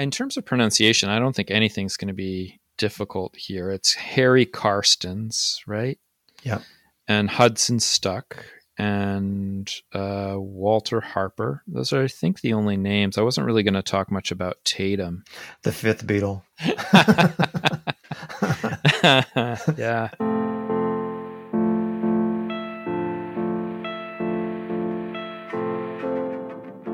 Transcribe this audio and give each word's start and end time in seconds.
in 0.00 0.10
terms 0.10 0.36
of 0.36 0.44
pronunciation, 0.44 1.08
I 1.08 1.18
don't 1.18 1.34
think 1.34 1.50
anything's 1.50 1.96
going 1.96 2.08
to 2.08 2.14
be 2.14 2.60
difficult 2.78 3.36
here. 3.36 3.70
It's 3.70 3.94
Harry 3.94 4.46
Karstens, 4.46 5.58
right? 5.66 5.98
Yeah. 6.42 6.60
And 7.06 7.28
Hudson 7.28 7.80
Stuck 7.80 8.44
and 8.78 9.70
uh, 9.92 10.36
Walter 10.38 11.00
Harper. 11.00 11.62
Those 11.66 11.92
are, 11.92 12.04
I 12.04 12.08
think, 12.08 12.40
the 12.40 12.54
only 12.54 12.76
names. 12.76 13.18
I 13.18 13.22
wasn't 13.22 13.46
really 13.46 13.62
going 13.62 13.74
to 13.74 13.82
talk 13.82 14.10
much 14.10 14.30
about 14.30 14.56
Tatum. 14.64 15.24
The 15.62 15.72
fifth 15.72 16.06
Beatle. 16.06 16.42
yeah. 19.78 20.39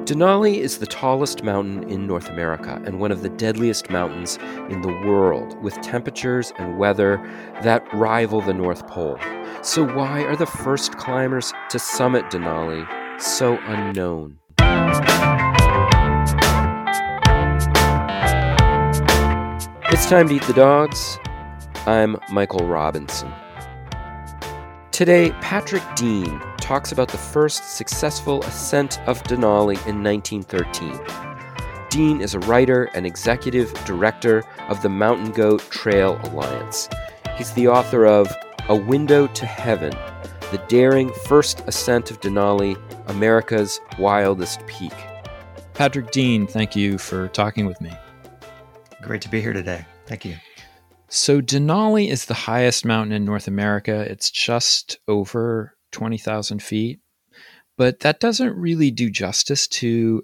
Denali 0.06 0.58
is 0.58 0.78
the 0.78 0.86
tallest 0.86 1.42
mountain 1.42 1.82
in 1.90 2.06
North 2.06 2.28
America 2.28 2.80
and 2.86 3.00
one 3.00 3.10
of 3.10 3.22
the 3.22 3.28
deadliest 3.28 3.90
mountains 3.90 4.38
in 4.70 4.80
the 4.82 5.02
world, 5.04 5.60
with 5.64 5.74
temperatures 5.80 6.52
and 6.58 6.78
weather 6.78 7.16
that 7.64 7.84
rival 7.92 8.40
the 8.40 8.54
North 8.54 8.86
Pole. 8.86 9.18
So, 9.62 9.84
why 9.84 10.22
are 10.22 10.36
the 10.36 10.46
first 10.46 10.96
climbers 10.96 11.52
to 11.70 11.80
summit 11.80 12.24
Denali 12.26 12.86
so 13.20 13.58
unknown? 13.64 14.38
It's 19.90 20.08
time 20.08 20.28
to 20.28 20.36
eat 20.36 20.42
the 20.42 20.54
dogs. 20.54 21.18
I'm 21.84 22.16
Michael 22.30 22.64
Robinson. 22.68 23.32
Today, 24.92 25.32
Patrick 25.40 25.82
Dean 25.96 26.40
talks 26.66 26.90
about 26.90 27.06
the 27.06 27.16
first 27.16 27.76
successful 27.76 28.42
ascent 28.42 28.98
of 29.06 29.22
Denali 29.22 29.76
in 29.86 30.02
1913. 30.02 30.98
Dean 31.90 32.20
is 32.20 32.34
a 32.34 32.40
writer 32.40 32.90
and 32.92 33.06
executive 33.06 33.72
director 33.84 34.42
of 34.68 34.82
the 34.82 34.88
Mountain 34.88 35.30
Goat 35.30 35.60
Trail 35.70 36.18
Alliance. 36.24 36.88
He's 37.36 37.52
the 37.52 37.68
author 37.68 38.04
of 38.04 38.34
A 38.68 38.74
Window 38.74 39.28
to 39.28 39.46
Heaven 39.46 39.92
The 40.50 40.60
Daring 40.66 41.12
First 41.26 41.62
Ascent 41.68 42.10
of 42.10 42.20
Denali, 42.20 42.76
America's 43.06 43.80
Wildest 43.96 44.66
Peak. 44.66 44.94
Patrick 45.72 46.10
Dean, 46.10 46.48
thank 46.48 46.74
you 46.74 46.98
for 46.98 47.28
talking 47.28 47.66
with 47.66 47.80
me. 47.80 47.92
Great 49.02 49.22
to 49.22 49.28
be 49.28 49.40
here 49.40 49.52
today. 49.52 49.86
Thank 50.06 50.24
you. 50.24 50.34
So, 51.06 51.40
Denali 51.40 52.08
is 52.08 52.24
the 52.24 52.34
highest 52.34 52.84
mountain 52.84 53.12
in 53.12 53.24
North 53.24 53.46
America. 53.46 54.00
It's 54.10 54.32
just 54.32 54.98
over 55.06 55.75
20,000 55.96 56.62
feet. 56.62 57.00
But 57.78 58.00
that 58.00 58.20
doesn't 58.20 58.54
really 58.54 58.90
do 58.90 59.08
justice 59.08 59.66
to 59.68 60.22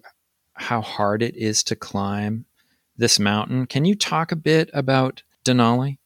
how 0.55 0.83
hard 0.83 1.23
it 1.23 1.35
is 1.35 1.65
to 1.65 1.77
climb 1.77 2.45
this 2.97 3.19
mountain. 3.19 3.67
Can 3.67 3.87
you 3.87 3.95
talk 3.95 4.33
a 4.33 4.37
bit 4.37 4.69
about 4.75 5.23
Denali? 5.47 5.97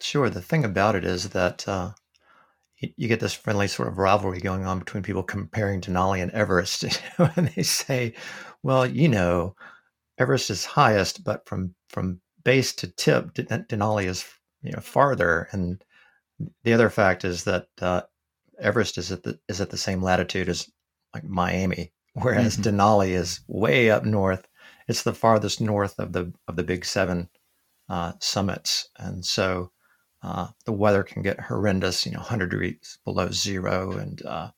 Sure. 0.00 0.28
The 0.28 0.42
thing 0.42 0.64
about 0.64 0.96
it 0.96 1.04
is 1.04 1.28
that 1.30 1.66
uh, 1.68 1.92
you, 2.78 3.06
get 3.06 3.20
this 3.20 3.32
friendly 3.32 3.68
sort 3.68 3.86
of 3.86 3.98
rivalry 3.98 4.40
going 4.40 4.64
on 4.66 4.80
between 4.80 5.04
people 5.04 5.22
comparing 5.22 5.80
Denali 5.80 6.20
and 6.20 6.32
Everest. 6.32 6.84
and 7.36 7.52
they 7.54 7.62
say, 7.62 8.14
well, 8.64 8.84
you 8.84 9.08
know, 9.08 9.54
Everest 10.18 10.50
is 10.50 10.64
highest, 10.64 11.22
but 11.22 11.46
from, 11.48 11.76
from 11.88 12.20
base 12.42 12.74
to 12.74 12.88
tip, 12.88 13.34
Denali 13.34 14.06
is 14.06 14.24
you 14.62 14.72
know 14.72 14.80
farther. 14.80 15.48
And 15.52 15.80
the 16.64 16.72
other 16.72 16.90
fact 16.90 17.24
is 17.24 17.44
that 17.44 17.68
uh, 17.80 18.02
Everest 18.58 18.98
is 18.98 19.12
at 19.12 19.22
the 19.22 19.38
is 19.48 19.60
at 19.60 19.70
the 19.70 19.78
same 19.78 20.02
latitude 20.02 20.48
as 20.48 20.70
like 21.14 21.24
Miami, 21.24 21.92
whereas 22.14 22.56
mm-hmm. 22.56 22.76
Denali 22.76 23.10
is 23.10 23.40
way 23.46 23.90
up 23.90 24.04
north. 24.04 24.46
It's 24.88 25.02
the 25.02 25.14
farthest 25.14 25.60
north 25.60 25.98
of 25.98 26.12
the 26.12 26.32
of 26.48 26.56
the 26.56 26.64
big 26.64 26.84
seven 26.84 27.28
uh, 27.88 28.12
summits, 28.20 28.88
and 28.98 29.24
so 29.24 29.70
uh, 30.22 30.48
the 30.64 30.72
weather 30.72 31.02
can 31.02 31.22
get 31.22 31.40
horrendous. 31.40 32.06
You 32.06 32.12
know, 32.12 32.18
100 32.18 32.50
degrees 32.50 32.98
below 33.04 33.30
zero, 33.30 33.92
and 33.92 34.24
uh, 34.24 34.50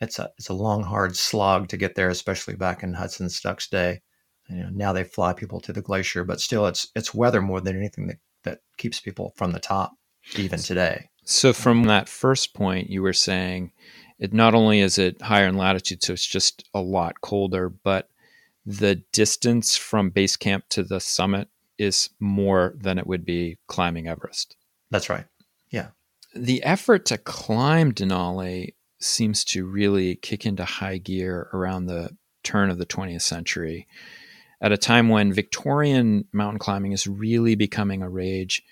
it's 0.00 0.18
a 0.18 0.30
it's 0.38 0.48
a 0.48 0.54
long, 0.54 0.82
hard 0.82 1.16
slog 1.16 1.68
to 1.68 1.76
get 1.76 1.94
there, 1.94 2.08
especially 2.08 2.54
back 2.54 2.82
in 2.82 2.94
Hudson 2.94 3.28
Stuck's 3.28 3.68
day. 3.68 4.00
You 4.48 4.64
know, 4.64 4.70
now 4.72 4.92
they 4.92 5.04
fly 5.04 5.32
people 5.32 5.60
to 5.60 5.72
the 5.72 5.82
glacier, 5.82 6.24
but 6.24 6.40
still, 6.40 6.66
it's 6.66 6.88
it's 6.96 7.14
weather 7.14 7.40
more 7.40 7.60
than 7.60 7.76
anything 7.76 8.08
that 8.08 8.18
that 8.44 8.58
keeps 8.76 9.00
people 9.00 9.32
from 9.36 9.52
the 9.52 9.60
top, 9.60 9.92
even 10.36 10.58
today. 10.58 11.08
So, 11.24 11.52
from 11.52 11.84
that 11.84 12.08
first 12.08 12.52
point, 12.52 12.90
you 12.90 13.02
were 13.02 13.12
saying 13.12 13.72
it 14.18 14.32
not 14.32 14.54
only 14.54 14.80
is 14.80 14.98
it 14.98 15.22
higher 15.22 15.46
in 15.46 15.56
latitude, 15.56 16.02
so 16.02 16.12
it's 16.12 16.26
just 16.26 16.64
a 16.74 16.80
lot 16.80 17.20
colder, 17.20 17.68
but 17.68 18.08
the 18.64 18.96
distance 19.12 19.76
from 19.76 20.10
base 20.10 20.36
camp 20.36 20.64
to 20.70 20.82
the 20.82 21.00
summit 21.00 21.48
is 21.78 22.10
more 22.20 22.74
than 22.76 22.98
it 22.98 23.06
would 23.06 23.24
be 23.24 23.58
climbing 23.66 24.06
Everest. 24.06 24.56
That's 24.90 25.10
right. 25.10 25.26
Yeah. 25.70 25.88
The 26.34 26.62
effort 26.62 27.06
to 27.06 27.18
climb 27.18 27.92
Denali 27.92 28.74
seems 29.00 29.44
to 29.46 29.66
really 29.66 30.14
kick 30.16 30.46
into 30.46 30.64
high 30.64 30.98
gear 30.98 31.48
around 31.52 31.86
the 31.86 32.16
turn 32.42 32.70
of 32.70 32.78
the 32.78 32.86
20th 32.86 33.22
century, 33.22 33.86
at 34.60 34.72
a 34.72 34.78
time 34.78 35.08
when 35.08 35.32
Victorian 35.32 36.26
mountain 36.32 36.58
climbing 36.58 36.92
is 36.92 37.06
really 37.06 37.54
becoming 37.54 38.02
a 38.02 38.08
rage 38.08 38.62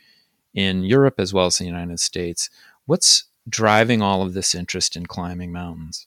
in 0.54 0.84
Europe 0.84 1.14
as 1.18 1.32
well 1.32 1.46
as 1.46 1.58
the 1.58 1.64
United 1.64 2.00
States. 2.00 2.50
What's 2.86 3.24
driving 3.48 4.02
all 4.02 4.22
of 4.22 4.34
this 4.34 4.54
interest 4.54 4.96
in 4.96 5.06
climbing 5.06 5.52
mountains? 5.52 6.06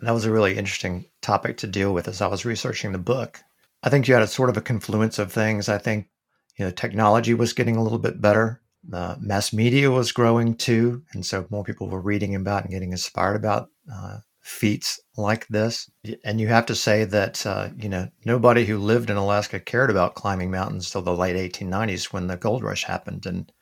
That 0.00 0.12
was 0.12 0.24
a 0.24 0.32
really 0.32 0.56
interesting 0.56 1.06
topic 1.22 1.56
to 1.58 1.66
deal 1.66 1.92
with 1.92 2.06
as 2.06 2.20
I 2.20 2.28
was 2.28 2.44
researching 2.44 2.92
the 2.92 2.98
book. 2.98 3.40
I 3.82 3.90
think 3.90 4.06
you 4.06 4.14
had 4.14 4.22
a 4.22 4.28
sort 4.28 4.50
of 4.50 4.56
a 4.56 4.60
confluence 4.60 5.18
of 5.18 5.32
things. 5.32 5.68
I 5.68 5.78
think 5.78 6.08
you 6.56 6.64
know 6.64 6.70
technology 6.70 7.34
was 7.34 7.52
getting 7.52 7.76
a 7.76 7.82
little 7.82 7.98
bit 7.98 8.20
better. 8.20 8.60
Mass 8.84 9.52
media 9.52 9.90
was 9.90 10.12
growing 10.12 10.54
too, 10.54 11.02
and 11.12 11.26
so 11.26 11.46
more 11.50 11.64
people 11.64 11.88
were 11.88 12.00
reading 12.00 12.34
about 12.34 12.62
and 12.62 12.72
getting 12.72 12.92
inspired 12.92 13.36
about 13.36 13.70
uh, 13.92 14.18
feats 14.40 15.00
like 15.16 15.46
this. 15.48 15.90
And 16.24 16.40
you 16.40 16.48
have 16.48 16.66
to 16.66 16.74
say 16.74 17.04
that 17.04 17.44
uh, 17.44 17.70
you 17.76 17.88
know 17.88 18.08
nobody 18.24 18.64
who 18.64 18.78
lived 18.78 19.10
in 19.10 19.16
Alaska 19.16 19.60
cared 19.60 19.90
about 19.90 20.14
climbing 20.14 20.50
mountains 20.50 20.90
till 20.90 21.02
the 21.02 21.14
late 21.14 21.36
1890s 21.36 22.12
when 22.12 22.28
the 22.28 22.36
gold 22.36 22.62
rush 22.62 22.84
happened, 22.84 23.26
and 23.26 23.52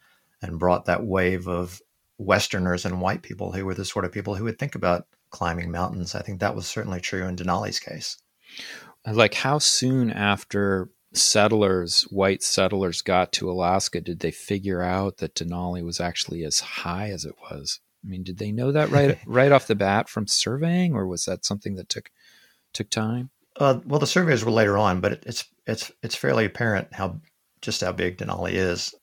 and 0.43 0.59
brought 0.59 0.85
that 0.87 1.05
wave 1.05 1.49
of 1.49 1.81
Westerners 2.19 2.85
and 2.85 3.01
white 3.01 3.23
people 3.23 3.53
who 3.53 3.65
were 3.65 3.75
the 3.75 3.85
sort 3.85 4.05
of 4.05 4.13
people 4.13 4.35
who 4.35 4.45
would 4.45 4.59
think 4.59 4.75
about 4.75 5.07
climbing 5.31 5.71
mountains. 5.71 6.15
I 6.15 6.23
think 6.23 6.41
that 6.41 6.55
was 6.55 6.67
certainly 6.67 7.01
true 7.01 7.27
in 7.27 7.37
Denali's 7.37 7.81
case. 7.81 8.17
Like, 9.07 9.35
how 9.35 9.59
soon 9.59 10.11
after 10.11 10.91
settlers, 11.13 12.03
white 12.05 12.43
settlers, 12.43 13.03
got 13.03 13.33
to 13.33 13.51
Alaska, 13.51 14.01
did 14.01 14.21
they 14.21 14.31
figure 14.31 14.83
out 14.83 15.19
that 15.19 15.35
Denali 15.35 15.85
was 15.85 16.01
actually 16.01 16.45
as 16.45 16.61
high 16.61 17.11
as 17.11 17.25
it 17.25 17.35
was? 17.51 17.81
I 18.05 18.09
mean, 18.09 18.23
did 18.23 18.39
they 18.39 18.53
know 18.53 18.73
that 18.73 18.91
right 18.91 19.19
right 19.27 19.53
off 19.53 19.67
the 19.67 19.75
bat 19.75 20.09
from 20.09 20.27
surveying, 20.27 20.95
or 20.95 21.07
was 21.07 21.25
that 21.25 21.45
something 21.45 21.75
that 21.77 21.89
took 21.89 22.11
took 22.73 22.91
time? 22.91 23.31
Uh, 23.59 23.81
well, 23.87 23.99
the 24.01 24.07
surveys 24.07 24.45
were 24.45 24.51
later 24.51 24.79
on, 24.79 25.01
but 25.01 25.13
it, 25.13 25.25
it's 25.27 25.45
it's 25.67 25.91
it's 26.03 26.15
fairly 26.15 26.45
apparent 26.45 26.93
how 26.93 27.21
just 27.63 27.81
how 27.81 27.93
big 27.93 28.19
Denali 28.19 28.53
is 28.53 28.95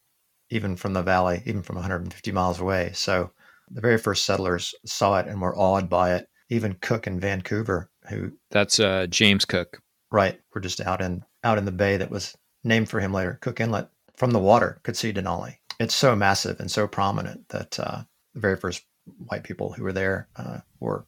even 0.54 0.76
from 0.76 0.94
the 0.94 1.02
valley, 1.02 1.42
even 1.46 1.64
from 1.64 1.76
150 1.76 2.32
miles 2.32 2.60
away. 2.60 2.92
So 2.94 3.32
the 3.72 3.82
very 3.82 3.98
first 3.98 4.26
settlers 4.26 4.76
saw 4.86 5.18
it 5.20 5.28
and 5.28 5.42
were 5.42 5.58
awed 5.58 5.90
by 5.90 6.14
it. 6.14 6.28
Even 6.50 6.78
Cook 6.82 7.08
in 7.08 7.20
Vancouver, 7.20 7.90
who 8.10 8.32
that's 8.52 8.80
uh, 8.80 9.08
James 9.10 9.46
Cook, 9.46 9.82
right? 10.12 10.40
We're 10.54 10.62
just 10.62 10.82
out 10.82 11.02
in 11.02 11.24
out 11.44 11.58
in 11.58 11.66
the 11.66 11.72
bay 11.72 11.98
that 11.98 12.12
was 12.12 12.38
named 12.64 12.90
for 12.90 13.00
him 13.00 13.12
later, 13.12 13.40
Cook 13.42 13.60
Inlet. 13.60 13.90
From 14.16 14.32
the 14.32 14.40
water, 14.40 14.80
could 14.84 14.96
see 14.96 15.12
Denali. 15.12 15.56
It's 15.80 15.96
so 15.96 16.16
massive 16.16 16.60
and 16.60 16.70
so 16.70 16.88
prominent 16.88 17.50
that 17.50 17.80
uh, 17.80 18.04
the 18.36 18.40
very 18.40 18.56
first 18.58 18.84
white 19.26 19.44
people 19.44 19.74
who 19.74 19.84
were 19.84 19.94
there 19.94 20.28
uh, 20.36 20.60
were 20.80 21.08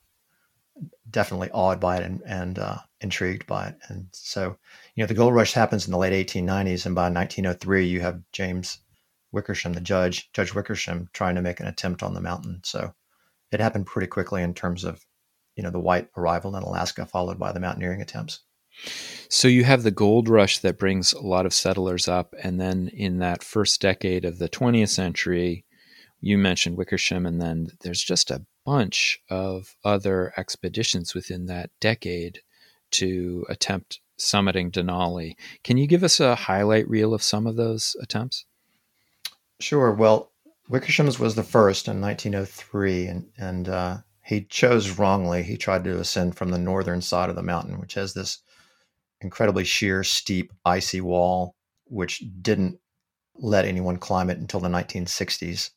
definitely 1.12 1.52
awed 1.52 1.80
by 1.80 1.98
it 1.98 2.04
and, 2.04 2.22
and 2.26 2.58
uh, 2.60 2.78
intrigued 3.02 3.46
by 3.46 3.68
it. 3.68 3.76
And 3.88 4.08
so, 4.12 4.58
you 4.96 5.04
know, 5.04 5.08
the 5.08 5.14
gold 5.14 5.36
rush 5.36 5.54
happens 5.54 5.86
in 5.86 5.92
the 5.92 5.98
late 5.98 6.28
1890s, 6.28 6.86
and 6.86 6.96
by 6.96 7.04
1903, 7.04 7.86
you 7.86 8.02
have 8.02 8.22
James 8.32 8.80
Wickersham, 9.36 9.74
the 9.74 9.82
judge, 9.82 10.32
Judge 10.34 10.56
Wickersham, 10.56 11.10
trying 11.14 11.36
to 11.36 11.42
make 11.42 11.60
an 11.60 11.68
attempt 11.68 12.02
on 12.02 12.14
the 12.14 12.22
mountain. 12.22 12.62
So 12.64 12.94
it 13.52 13.60
happened 13.60 13.86
pretty 13.86 14.08
quickly 14.08 14.42
in 14.42 14.54
terms 14.54 14.84
of, 14.84 15.06
you 15.56 15.64
know, 15.64 15.70
the 15.70 15.80
white 15.80 16.08
arrival 16.18 16.56
in 16.56 16.64
Alaska, 16.64 17.06
followed 17.06 17.38
by 17.38 17.52
the 17.52 17.60
mountaineering 17.60 18.02
attempts. 18.02 18.40
So 19.30 19.48
you 19.48 19.64
have 19.64 19.84
the 19.84 19.92
gold 19.92 20.28
rush 20.28 20.60
that 20.60 20.80
brings 20.80 21.14
a 21.14 21.22
lot 21.22 21.46
of 21.46 21.54
settlers 21.54 22.08
up, 22.08 22.34
and 22.42 22.60
then 22.60 22.90
in 22.94 23.20
that 23.20 23.44
first 23.44 23.80
decade 23.80 24.26
of 24.26 24.40
the 24.40 24.50
20th 24.50 24.90
century, 24.90 25.66
you 26.20 26.38
mentioned 26.38 26.78
Wickersham, 26.78 27.26
and 27.26 27.42
then 27.42 27.68
there's 27.82 28.04
just 28.04 28.32
a 28.32 28.46
bunch 28.66 29.20
of 29.30 29.76
other 29.84 30.34
expeditions 30.38 31.14
within 31.14 31.46
that 31.46 31.70
decade 31.80 32.40
to 32.92 33.46
attempt 33.50 34.00
summiting 34.20 34.72
Denali. 34.72 35.36
Can 35.64 35.78
you 35.78 35.88
give 35.88 36.04
us 36.04 36.20
a 36.20 36.36
highlight 36.36 36.88
reel 36.90 37.14
of 37.14 37.24
some 37.24 37.48
of 37.48 37.56
those 37.56 37.96
attempts? 38.02 38.46
Sure. 39.60 39.92
Well, 39.92 40.32
Wickersham's 40.70 41.20
was 41.20 41.36
the 41.36 41.44
first 41.44 41.88
in 41.88 42.02
1903, 42.02 43.08
and 43.08 43.30
and 43.38 43.70
uh, 43.70 43.98
he 44.24 44.44
chose 44.46 44.98
wrongly. 44.98 45.44
He 45.44 45.58
tried 45.58 45.84
to 45.86 46.00
ascend 46.00 46.36
from 46.36 46.50
the 46.50 46.58
northern 46.58 47.02
side 47.02 47.30
of 47.30 47.36
the 47.36 47.44
mountain, 47.44 47.80
which 47.80 47.94
has 47.94 48.14
this 48.14 48.40
incredibly 49.22 49.64
sheer, 49.64 50.04
steep, 50.04 50.52
icy 50.66 51.02
wall, 51.02 51.56
which 51.86 52.24
didn't 52.42 52.80
let 53.36 53.66
anyone 53.66 53.98
climb 53.98 54.30
it 54.30 54.38
until 54.38 54.60
the 54.60 54.70
1960s. 54.70 55.72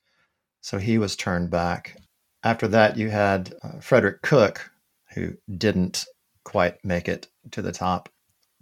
So 0.61 0.79
he 0.79 0.99
was 0.99 1.17
turned 1.17 1.51
back. 1.51 1.97
After 2.43 2.69
that, 2.69 2.97
you 2.97 3.11
had 3.11 3.55
uh, 3.63 3.81
Frederick 3.81 4.23
Cook, 4.23 4.71
who 5.15 5.35
didn't 5.57 6.05
quite 6.45 6.85
make 6.85 7.09
it 7.09 7.29
to 7.53 7.63
the 7.63 7.73
top, 7.73 8.09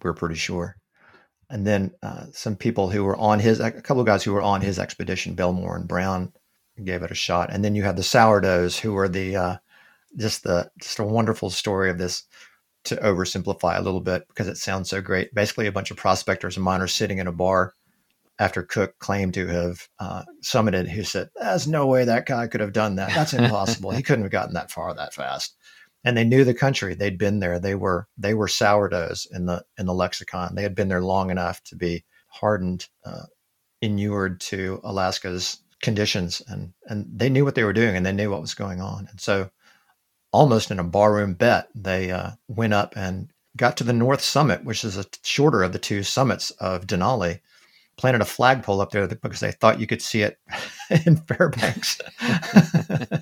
we're 0.02 0.14
pretty 0.14 0.34
sure. 0.34 0.76
And 1.48 1.66
then 1.66 1.92
uh, 2.02 2.26
some 2.32 2.56
people 2.56 2.90
who 2.90 3.04
were 3.04 3.16
on 3.16 3.38
his, 3.38 3.60
a 3.60 3.70
couple 3.70 4.00
of 4.00 4.06
guys 4.06 4.24
who 4.24 4.32
were 4.32 4.42
on 4.42 4.60
his 4.60 4.78
expedition, 4.78 5.34
Belmore 5.34 5.76
and 5.76 5.86
Brown, 5.86 6.32
gave 6.82 7.02
it 7.02 7.10
a 7.10 7.14
shot. 7.14 7.50
And 7.52 7.64
then 7.64 7.74
you 7.74 7.84
have 7.84 7.96
the 7.96 8.02
sourdoughs, 8.02 8.78
who 8.78 8.92
were 8.92 9.08
the 9.08 9.36
uh, 9.36 9.56
just 10.16 10.42
the 10.42 10.70
just 10.80 10.98
a 10.98 11.04
wonderful 11.04 11.50
story 11.50 11.90
of 11.90 11.98
this. 11.98 12.24
To 12.84 12.96
oversimplify 12.98 13.76
a 13.76 13.82
little 13.82 14.00
bit 14.00 14.28
because 14.28 14.46
it 14.46 14.58
sounds 14.58 14.90
so 14.90 15.00
great. 15.00 15.34
Basically, 15.34 15.66
a 15.66 15.72
bunch 15.72 15.90
of 15.90 15.96
prospectors 15.96 16.56
and 16.56 16.62
miners 16.64 16.94
sitting 16.94 17.18
in 17.18 17.26
a 17.26 17.32
bar 17.32 17.74
after 18.38 18.62
Cook 18.62 18.96
claimed 19.00 19.34
to 19.34 19.48
have 19.48 19.88
uh, 19.98 20.22
summited, 20.40 20.88
who 20.88 21.02
said, 21.02 21.30
"There's 21.34 21.66
no 21.66 21.88
way 21.88 22.04
that 22.04 22.26
guy 22.26 22.46
could 22.46 22.60
have 22.60 22.72
done 22.72 22.94
that. 22.94 23.12
That's 23.12 23.34
impossible. 23.34 23.90
he 23.90 24.04
couldn't 24.04 24.22
have 24.22 24.30
gotten 24.30 24.54
that 24.54 24.70
far 24.70 24.94
that 24.94 25.14
fast." 25.14 25.56
And 26.06 26.16
they 26.16 26.24
knew 26.24 26.44
the 26.44 26.54
country; 26.54 26.94
they'd 26.94 27.18
been 27.18 27.40
there. 27.40 27.58
They 27.58 27.74
were 27.74 28.08
they 28.16 28.34
were 28.34 28.48
sourdoughs 28.48 29.26
in 29.32 29.46
the 29.46 29.64
in 29.78 29.86
the 29.86 29.94
lexicon. 29.94 30.54
They 30.54 30.62
had 30.62 30.76
been 30.76 30.88
there 30.88 31.02
long 31.02 31.30
enough 31.30 31.62
to 31.64 31.76
be 31.76 32.04
hardened, 32.28 32.88
uh, 33.04 33.24
inured 33.82 34.40
to 34.42 34.80
Alaska's 34.84 35.60
conditions, 35.82 36.42
and 36.48 36.72
and 36.86 37.06
they 37.12 37.28
knew 37.28 37.44
what 37.44 37.56
they 37.56 37.64
were 37.64 37.74
doing, 37.74 37.96
and 37.96 38.06
they 38.06 38.12
knew 38.12 38.30
what 38.30 38.40
was 38.40 38.54
going 38.54 38.80
on. 38.80 39.08
And 39.10 39.20
so 39.20 39.50
almost 40.32 40.70
in 40.70 40.78
a 40.78 40.84
barroom 40.84 41.34
bet, 41.34 41.68
they 41.74 42.10
uh, 42.12 42.32
went 42.48 42.74
up 42.74 42.94
and 42.96 43.30
got 43.56 43.76
to 43.78 43.84
the 43.84 43.92
North 43.92 44.20
Summit, 44.20 44.64
which 44.64 44.84
is 44.84 44.98
a 44.98 45.06
shorter 45.24 45.62
of 45.62 45.72
the 45.72 45.78
two 45.78 46.02
summits 46.02 46.50
of 46.52 46.86
Denali, 46.86 47.40
planted 47.96 48.20
a 48.20 48.26
flagpole 48.26 48.80
up 48.80 48.90
there 48.90 49.08
because 49.08 49.40
they 49.40 49.52
thought 49.52 49.80
you 49.80 49.86
could 49.86 50.02
see 50.02 50.22
it 50.22 50.38
in 51.06 51.16
Fairbanks. 51.16 52.00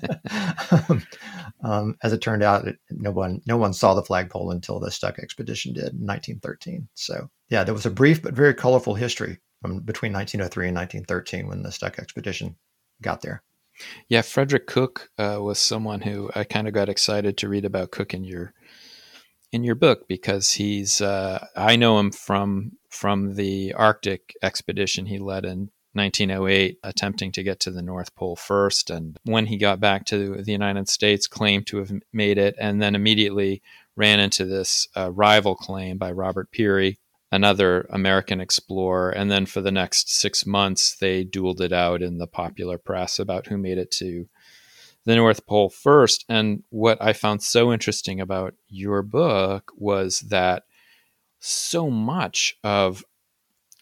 as 2.05 2.13
it 2.13 2.21
turned 2.21 2.43
out, 2.43 2.67
it, 2.67 2.77
no 2.91 3.09
one 3.09 3.41
no 3.47 3.57
one 3.57 3.73
saw 3.73 3.95
the 3.95 4.03
flagpole 4.03 4.51
until 4.51 4.79
the 4.79 4.91
Stuck 4.91 5.17
expedition 5.17 5.73
did 5.73 5.93
in 5.93 6.05
1913. 6.05 6.87
So 6.93 7.31
yeah, 7.49 7.63
there 7.63 7.73
was 7.73 7.87
a 7.87 7.91
brief 7.91 8.21
but 8.21 8.35
very 8.35 8.53
colorful 8.53 8.93
history 8.93 9.39
from 9.59 9.79
between 9.79 10.13
1903 10.13 10.67
and 10.67 10.77
1913 10.77 11.47
when 11.47 11.63
the 11.63 11.71
Stuck 11.71 11.97
expedition 11.97 12.57
got 13.01 13.21
there. 13.21 13.41
Yeah, 14.07 14.21
Frederick 14.21 14.67
Cook 14.67 15.09
uh, 15.17 15.39
was 15.41 15.57
someone 15.57 16.01
who 16.01 16.29
I 16.35 16.43
kind 16.43 16.67
of 16.67 16.75
got 16.75 16.89
excited 16.89 17.37
to 17.37 17.49
read 17.49 17.65
about 17.65 17.89
Cook 17.89 18.13
in 18.13 18.23
your 18.23 18.53
in 19.51 19.63
your 19.63 19.75
book 19.75 20.07
because 20.07 20.51
he's 20.51 21.01
uh, 21.01 21.47
I 21.55 21.75
know 21.75 21.97
him 21.97 22.11
from 22.11 22.73
from 22.89 23.33
the 23.33 23.73
Arctic 23.73 24.35
expedition 24.43 25.07
he 25.07 25.17
led 25.17 25.43
in 25.43 25.71
1908, 25.95 26.79
attempting 26.83 27.31
to 27.33 27.43
get 27.43 27.59
to 27.61 27.71
the 27.71 27.81
North 27.81 28.15
Pole 28.15 28.35
first, 28.35 28.89
and 28.89 29.17
when 29.23 29.47
he 29.47 29.57
got 29.57 29.79
back 29.79 30.05
to 30.05 30.41
the 30.41 30.51
United 30.51 30.89
States, 30.89 31.27
claimed 31.27 31.67
to 31.67 31.77
have 31.77 31.91
made 32.13 32.37
it, 32.37 32.55
and 32.59 32.81
then 32.81 32.95
immediately 32.95 33.61
ran 33.95 34.19
into 34.19 34.45
this 34.45 34.87
uh, 34.95 35.11
rival 35.11 35.55
claim 35.55 35.97
by 35.97 36.11
Robert 36.11 36.51
Peary 36.51 36.99
another 37.31 37.85
American 37.89 38.39
explorer. 38.39 39.09
And 39.09 39.29
then 39.29 39.45
for 39.45 39.61
the 39.61 39.71
next 39.71 40.09
six 40.09 40.45
months, 40.45 40.95
they 40.95 41.25
dueled 41.25 41.59
it 41.59 41.73
out 41.73 42.01
in 42.01 42.17
the 42.17 42.27
popular 42.27 42.77
press 42.77 43.19
about 43.19 43.47
who 43.47 43.57
made 43.57 43.77
it 43.77 43.91
to 43.91 44.27
the 45.05 45.15
North 45.15 45.45
Pole 45.45 45.69
first. 45.69 46.23
And 46.29 46.63
what 46.69 46.97
I 47.01 47.13
found 47.13 47.43
so 47.43 47.73
interesting 47.73 48.21
about 48.21 48.55
your 48.69 49.01
book 49.01 49.71
was 49.75 50.21
that 50.21 50.63
so 51.39 51.89
much 51.89 52.57
of 52.63 53.03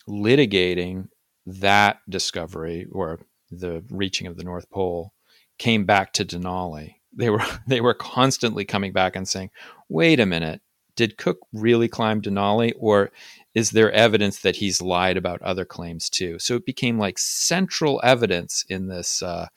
litigating 0.07 1.10
that 1.45 1.99
discovery 2.09 2.87
or 2.91 3.19
the 3.51 3.83
reaching 3.89 4.27
of 4.27 4.37
the 4.37 4.43
North 4.43 4.69
Pole 4.69 5.13
came 5.57 5.85
back 5.85 6.13
to 6.13 6.25
Denali. 6.25 6.95
They 7.11 7.29
were 7.29 7.43
they 7.67 7.81
were 7.81 7.93
constantly 7.93 8.65
coming 8.65 8.93
back 8.93 9.15
and 9.15 9.27
saying, 9.27 9.49
"Wait 9.89 10.19
a 10.19 10.25
minute, 10.25 10.61
did 10.95 11.17
Cook 11.17 11.39
really 11.51 11.87
climb 11.87 12.21
Denali, 12.21 12.73
or 12.77 13.11
is 13.53 13.71
there 13.71 13.91
evidence 13.91 14.39
that 14.39 14.57
he's 14.57 14.81
lied 14.81 15.17
about 15.17 15.41
other 15.41 15.65
claims 15.65 16.09
too? 16.09 16.39
So 16.39 16.55
it 16.55 16.65
became 16.65 16.97
like 16.97 17.19
central 17.19 17.99
evidence 18.03 18.65
in 18.69 18.87
this 18.87 19.21
uh, 19.21 19.47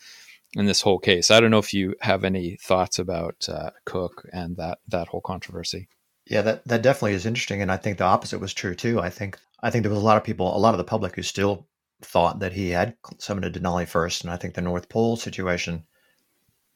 in 0.55 0.67
this 0.67 0.81
whole 0.81 0.99
case. 0.99 1.31
I 1.31 1.41
don't 1.41 1.51
know 1.51 1.59
if 1.59 1.75
you 1.75 1.95
have 2.01 2.25
any 2.25 2.57
thoughts 2.63 2.99
about 2.99 3.49
uh, 3.49 3.71
Cook 3.85 4.27
and 4.33 4.57
that 4.57 4.79
that 4.89 5.09
whole 5.09 5.21
controversy. 5.21 5.89
Yeah, 6.27 6.43
that 6.43 6.67
that 6.67 6.83
definitely 6.83 7.15
is 7.15 7.27
interesting, 7.27 7.63
and 7.63 7.71
I 7.71 7.77
think 7.77 7.99
the 7.99 8.05
opposite 8.05 8.41
was 8.41 8.55
true 8.55 8.75
too. 8.75 9.01
I 9.01 9.11
think 9.11 9.39
I 9.63 9.71
think 9.71 9.83
there 9.83 9.93
was 9.93 10.03
a 10.03 10.05
lot 10.05 10.17
of 10.17 10.25
people, 10.25 10.55
a 10.55 10.59
lot 10.59 10.75
of 10.75 10.79
the 10.79 10.85
public, 10.85 11.15
who 11.15 11.23
still 11.23 11.67
thought 12.03 12.41
that 12.41 12.53
he 12.53 12.71
had 12.71 12.97
summoned 13.19 13.55
Denali 13.55 13.87
first, 13.87 14.23
and 14.23 14.31
I 14.31 14.37
think 14.37 14.55
the 14.55 14.61
North 14.61 14.89
Pole 14.89 15.17
situation 15.17 15.85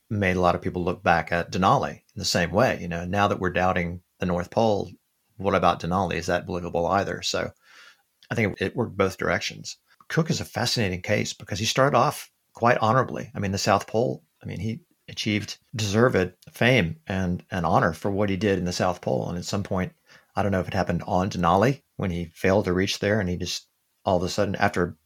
made 0.09 0.37
a 0.37 0.41
lot 0.41 0.55
of 0.55 0.63
people 0.63 0.83
look 0.83 1.03
back 1.03 1.31
at 1.31 1.53
Denali 1.53 1.93
in 1.93 2.17
the 2.17 2.25
same 2.25 2.51
way. 2.51 2.79
You 2.81 2.89
know, 2.89 3.05
now 3.05 3.29
that 3.29 3.39
we're 3.39 3.51
doubting 3.51 4.01
the 4.19 4.27
North 4.27 4.51
Pole, 4.51 4.91
what 5.37 5.55
about 5.55 5.81
Denali? 5.81 6.15
Is 6.15 6.27
that 6.27 6.47
believable 6.47 6.87
either? 6.87 7.23
So 7.23 7.51
I 8.31 8.35
think 8.35 8.61
it 8.61 8.77
worked 8.77 8.97
both 8.97 9.19
directions. 9.19 9.77
Cook 10.09 10.31
is 10.31 10.41
a 10.41 10.45
fascinating 10.45 11.03
case 11.03 11.33
because 11.33 11.59
he 11.59 11.65
started 11.65 11.97
off 11.97 12.31
quite 12.53 12.79
honorably. 12.79 13.31
I 13.35 13.39
mean, 13.39 13.53
the 13.53 13.59
South 13.59 13.87
Pole, 13.87 14.25
I 14.43 14.47
mean, 14.47 14.59
he 14.59 14.81
achieved 15.09 15.59
deserved 15.75 16.33
fame 16.53 16.97
and, 17.07 17.45
and 17.51 17.65
honor 17.65 17.93
for 17.93 18.11
what 18.11 18.31
he 18.31 18.37
did 18.37 18.59
in 18.59 18.65
the 18.65 18.73
South 18.73 19.01
Pole. 19.01 19.29
And 19.29 19.39
at 19.39 19.45
some 19.45 19.63
point, 19.63 19.93
I 20.35 20.43
don't 20.43 20.53
know 20.53 20.61
if 20.61 20.69
it 20.69 20.75
happened 20.75 21.03
on 21.07 21.31
Denali 21.31 21.83
when 21.97 22.11
he 22.11 22.33
failed 22.35 22.65
to 22.65 22.73
reach 22.73 22.99
there 22.99 23.21
and 23.21 23.29
he 23.29 23.37
just 23.37 23.67
all 24.11 24.17
of 24.17 24.23
a 24.25 24.29
sudden, 24.29 24.57
after 24.57 24.97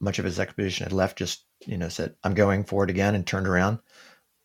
much 0.00 0.18
of 0.18 0.24
his 0.24 0.40
expedition 0.40 0.84
had 0.84 0.92
left, 0.92 1.18
just, 1.18 1.44
you 1.64 1.78
know, 1.78 1.88
said, 1.88 2.14
I'm 2.24 2.34
going 2.34 2.64
for 2.64 2.84
it 2.84 2.90
again 2.90 3.14
and 3.14 3.26
turned 3.26 3.46
around 3.48 3.78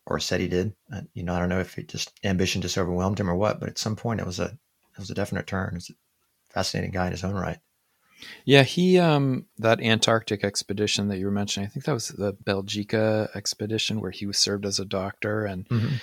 or 0.06 0.20
said 0.20 0.40
he 0.40 0.48
did. 0.48 0.74
You 1.14 1.24
know, 1.24 1.34
I 1.34 1.38
don't 1.40 1.48
know 1.48 1.60
if 1.60 1.78
it 1.78 1.88
just 1.88 2.12
ambition 2.22 2.62
just 2.62 2.78
overwhelmed 2.78 3.18
him 3.18 3.30
or 3.30 3.34
what, 3.34 3.60
but 3.60 3.68
at 3.68 3.78
some 3.78 3.96
point 3.96 4.20
it 4.20 4.26
was 4.26 4.38
a 4.38 4.44
it 4.44 4.98
was 5.00 5.10
a 5.10 5.14
definite 5.14 5.46
turn. 5.46 5.74
It's 5.76 5.90
a 5.90 5.94
fascinating 6.50 6.92
guy 6.92 7.06
in 7.06 7.12
his 7.12 7.24
own 7.24 7.34
right. 7.34 7.58
Yeah, 8.44 8.62
he 8.62 8.98
um 8.98 9.46
that 9.58 9.80
Antarctic 9.80 10.44
expedition 10.44 11.08
that 11.08 11.18
you 11.18 11.26
were 11.26 11.32
mentioning, 11.32 11.66
I 11.66 11.70
think 11.70 11.84
that 11.86 11.94
was 11.94 12.08
the 12.08 12.32
Belgica 12.32 13.34
expedition 13.34 14.00
where 14.00 14.12
he 14.12 14.26
was 14.26 14.38
served 14.38 14.64
as 14.64 14.78
a 14.78 14.84
doctor 14.84 15.44
and 15.44 15.68
mm-hmm. 15.68 15.96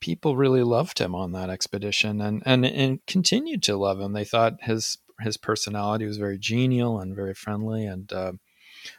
people 0.00 0.36
really 0.36 0.62
loved 0.62 0.98
him 0.98 1.14
on 1.14 1.32
that 1.32 1.50
expedition 1.50 2.20
and, 2.20 2.42
and 2.46 2.64
and 2.64 3.04
continued 3.06 3.62
to 3.64 3.76
love 3.76 4.00
him. 4.00 4.12
They 4.12 4.24
thought 4.24 4.62
his 4.62 4.98
his 5.20 5.36
personality 5.36 6.06
was 6.06 6.16
very 6.16 6.38
genial 6.38 7.00
and 7.00 7.14
very 7.14 7.34
friendly 7.34 7.86
and 7.86 8.12
uh, 8.12 8.32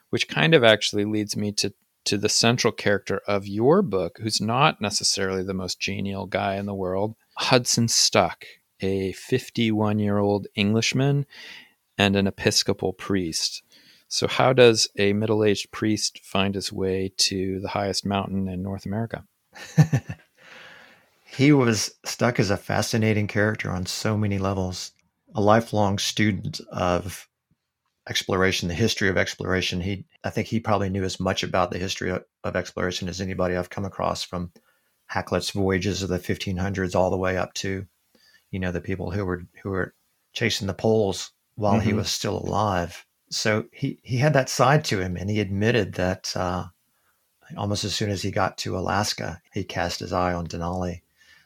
which 0.10 0.28
kind 0.28 0.54
of 0.54 0.64
actually 0.64 1.06
leads 1.06 1.36
me 1.36 1.52
to 1.52 1.74
to 2.06 2.18
the 2.18 2.30
central 2.30 2.72
character 2.72 3.22
of 3.28 3.46
your 3.46 3.82
book 3.82 4.18
who's 4.22 4.42
not 4.42 4.82
necessarily 4.82 5.44
the 5.44 5.54
most 5.54 5.80
genial 5.80 6.26
guy 6.26 6.56
in 6.56 6.66
the 6.66 6.74
world, 6.74 7.16
Hudson 7.36 7.88
Stuck 7.88 8.46
a 8.82 9.12
51 9.14 10.00
year 10.00 10.18
old 10.18 10.48
Englishman 10.56 11.26
and 11.98 12.16
an 12.16 12.28
Episcopal 12.28 12.94
priest. 12.94 13.64
So, 14.08 14.28
how 14.28 14.54
does 14.54 14.88
a 14.98 15.14
middle 15.14 15.44
aged 15.44 15.72
priest 15.72 16.20
find 16.24 16.56
his 16.56 16.74
way 16.74 17.12
to 17.18 17.60
the 17.60 17.70
highest 17.70 18.06
mountain 18.06 18.48
in 18.48 18.64
North 18.64 18.86
America? 18.86 19.24
he 21.26 21.52
was 21.52 21.96
stuck 22.06 22.40
as 22.40 22.50
a 22.50 22.58
fascinating 22.58 23.28
character 23.28 23.70
on 23.70 23.86
so 23.86 24.18
many 24.18 24.40
levels. 24.40 24.94
A 25.40 25.42
lifelong 25.42 26.00
student 26.00 26.60
of 26.72 27.28
exploration, 28.10 28.68
the 28.68 28.74
history 28.74 29.10
of 29.10 29.18
exploration. 29.18 29.82
He, 29.82 30.06
I 30.24 30.30
think, 30.30 30.48
he 30.48 30.60
probably 30.60 30.90
knew 30.90 31.04
as 31.04 31.20
much 31.20 31.44
about 31.44 31.72
the 31.72 31.78
history 31.78 32.10
of, 32.10 32.24
of 32.44 32.56
exploration 32.56 33.08
as 33.08 33.22
anybody 33.22 33.56
I've 33.56 33.70
come 33.70 33.86
across, 33.86 34.24
from 34.24 34.52
Hakluyt's 35.12 35.52
voyages 35.52 36.04
of 36.04 36.10
the 36.10 36.20
1500s 36.20 36.96
all 36.96 37.10
the 37.10 37.18
way 37.18 37.38
up 37.38 37.54
to 37.56 37.88
you 38.52 38.60
know, 38.60 38.72
the 38.72 38.82
people 38.82 39.12
who 39.12 39.26
were 39.26 39.44
who 39.62 39.70
were 39.70 39.94
chasing 40.34 40.68
the 40.68 40.74
poles 40.74 41.32
while 41.56 41.76
mm-hmm. 41.76 41.88
he 41.88 41.94
was 41.94 42.10
still 42.10 42.38
alive. 42.38 43.06
So 43.30 43.66
he 43.72 44.00
he 44.04 44.18
had 44.18 44.34
that 44.34 44.50
side 44.50 44.84
to 44.86 45.00
him, 45.00 45.16
and 45.16 45.30
he 45.30 45.40
admitted 45.40 45.94
that 45.94 46.34
uh, 46.36 46.66
almost 47.58 47.84
as 47.84 47.96
soon 47.96 48.10
as 48.10 48.22
he 48.22 48.32
got 48.32 48.58
to 48.60 48.78
Alaska, 48.78 49.42
he 49.54 49.64
cast 49.64 50.00
his 50.00 50.14
eye 50.14 50.34
on 50.34 50.48
Denali. 50.48 51.02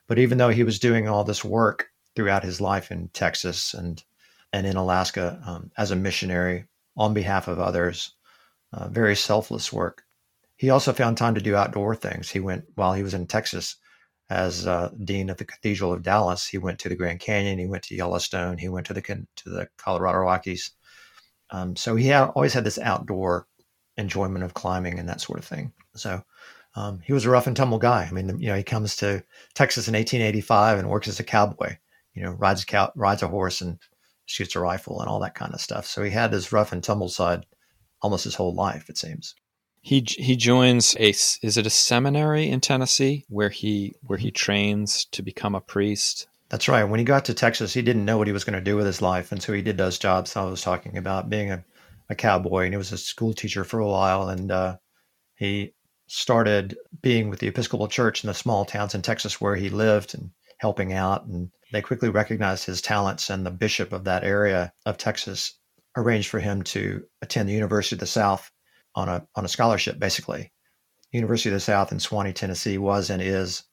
But 0.08 0.20
even 0.20 0.38
though 0.38 0.50
he 0.50 0.64
was 0.64 0.80
doing 0.80 1.08
all 1.08 1.24
this 1.24 1.44
work 1.44 1.90
throughout 2.16 2.44
his 2.44 2.62
life 2.62 2.92
in 2.92 3.10
Texas 3.10 3.74
and 3.74 4.04
and 4.52 4.68
in 4.68 4.76
Alaska 4.76 5.42
um, 5.46 5.72
as 5.78 5.90
a 5.92 5.96
missionary 5.96 6.66
on 6.96 7.14
behalf 7.14 7.48
of 7.48 7.60
others, 7.60 8.12
uh, 8.72 8.88
very 8.88 9.16
selfless 9.16 9.74
work. 9.74 10.04
He 10.58 10.70
also 10.70 10.94
found 10.94 11.18
time 11.18 11.34
to 11.36 11.42
do 11.42 11.56
outdoor 11.56 11.96
things. 11.96 12.30
He 12.30 12.40
went 12.40 12.66
while 12.76 12.94
he 12.94 13.02
was 13.02 13.16
in 13.16 13.26
Texas 13.26 13.78
as 14.30 14.68
uh, 14.68 14.92
dean 15.04 15.30
of 15.30 15.38
the 15.38 15.46
Cathedral 15.46 15.92
of 15.92 16.04
Dallas. 16.04 16.48
He 16.48 16.60
went 16.60 16.80
to 16.80 16.90
the 16.90 16.96
Grand 16.96 17.20
Canyon. 17.20 17.60
He 17.60 17.66
went 17.66 17.84
to 17.84 17.96
Yellowstone. 17.96 18.58
He 18.58 18.70
went 18.70 18.86
to 18.88 18.94
the 18.94 19.02
to 19.02 19.50
the 19.50 19.68
Colorado 19.78 20.20
Rockies. 20.20 20.72
Um, 21.50 21.76
so 21.76 21.96
he 21.96 22.08
had, 22.08 22.30
always 22.30 22.54
had 22.54 22.64
this 22.64 22.80
outdoor 22.80 23.48
enjoyment 23.98 24.44
of 24.44 24.54
climbing 24.54 25.00
and 25.00 25.10
that 25.10 25.22
sort 25.22 25.40
of 25.40 25.46
thing. 25.46 25.72
So 25.96 26.24
um, 26.76 27.00
he 27.04 27.14
was 27.14 27.26
a 27.26 27.30
rough 27.30 27.48
and 27.48 27.56
tumble 27.56 27.78
guy. 27.78 28.08
I 28.10 28.12
mean, 28.12 28.40
you 28.40 28.50
know, 28.50 28.56
he 28.56 28.64
comes 28.64 28.96
to 28.98 29.24
Texas 29.54 29.88
in 29.88 29.94
1885 29.94 30.80
and 30.80 30.90
works 30.90 31.08
as 31.08 31.20
a 31.20 31.24
cowboy. 31.24 31.78
You 32.14 32.24
know, 32.24 32.32
rides 32.32 32.64
a 32.64 32.66
cow, 32.66 32.92
rides 32.96 33.24
a 33.24 33.28
horse, 33.28 33.62
and 33.62 33.80
shoots 34.26 34.56
a 34.56 34.60
rifle 34.60 35.00
and 35.00 35.10
all 35.10 35.20
that 35.20 35.36
kind 35.36 35.54
of 35.54 35.62
stuff. 35.62 35.86
So 35.86 36.04
he 36.04 36.12
had 36.12 36.32
his 36.32 36.52
rough 36.52 36.72
and 36.72 36.84
tumble 36.84 37.10
side 37.10 37.46
almost 38.02 38.26
his 38.26 38.36
whole 38.36 38.54
life, 38.54 38.90
it 38.90 38.98
seems. 38.98 39.36
He 39.82 40.06
he 40.08 40.36
joins 40.36 40.96
a 40.98 41.10
is 41.10 41.58
it 41.58 41.66
a 41.66 41.70
seminary 41.70 42.50
in 42.50 42.62
Tennessee 42.62 43.26
where 43.28 43.50
he 43.50 43.94
where 44.02 44.18
he 44.18 44.32
trains 44.32 45.06
to 45.06 45.22
become 45.22 45.56
a 45.56 45.62
priest. 45.62 46.28
That's 46.50 46.70
right. 46.70 46.84
When 46.84 47.00
he 47.00 47.04
got 47.04 47.26
to 47.26 47.34
Texas, 47.34 47.74
he 47.74 47.82
didn't 47.82 48.06
know 48.06 48.18
what 48.18 48.28
he 48.28 48.34
was 48.34 48.44
going 48.44 48.58
to 48.58 48.62
do 48.62 48.78
with 48.78 48.86
his 48.86 49.02
life, 49.02 49.32
and 49.32 49.42
so 49.42 49.52
he 49.54 49.62
did 49.62 49.78
those 49.78 49.98
jobs 49.98 50.36
I 50.36 50.44
was 50.44 50.62
talking 50.62 50.98
about, 50.98 51.30
being 51.30 51.52
a, 51.52 51.66
a 52.10 52.16
cowboy, 52.16 52.66
and 52.66 52.74
he 52.74 52.78
was 52.78 52.92
a 52.92 52.98
school 52.98 53.34
teacher 53.34 53.64
for 53.64 53.80
a 53.80 53.88
while, 53.88 54.30
and 54.30 54.52
uh, 54.52 54.78
he 55.36 55.74
started 56.08 56.78
being 57.02 57.30
with 57.30 57.40
the 57.40 57.48
Episcopal 57.48 57.88
Church 57.88 58.24
in 58.24 58.28
the 58.28 58.34
small 58.34 58.66
towns 58.66 58.94
in 58.94 59.02
Texas 59.02 59.42
where 59.42 59.56
he 59.56 59.70
lived 59.70 60.14
and 60.14 60.30
helping 60.64 60.94
out. 60.94 61.26
And 61.26 61.52
they 61.74 61.82
quickly 61.82 62.08
recognized 62.08 62.66
his 62.66 62.82
talents, 62.82 63.30
and 63.30 63.46
the 63.46 63.52
bishop 63.52 63.92
of 63.92 64.06
that 64.06 64.24
area 64.24 64.72
of 64.86 64.98
Texas 64.98 65.60
arranged 65.98 66.30
for 66.30 66.40
him 66.40 66.64
to 66.64 67.04
attend 67.22 67.50
the 67.50 67.54
University 67.54 67.98
of 67.98 68.00
the 68.00 68.08
South 68.08 68.50
on 68.96 69.10
a 69.10 69.28
on 69.36 69.44
a 69.44 69.50
scholarship, 69.50 70.00
basically. 70.00 70.54
University 71.12 71.50
of 71.50 71.56
the 71.56 71.60
South 71.60 71.92
in 71.92 71.98
Sewanee, 71.98 72.34
Tennessee, 72.34 72.78
was 72.78 73.10
and 73.10 73.22
is 73.22 73.64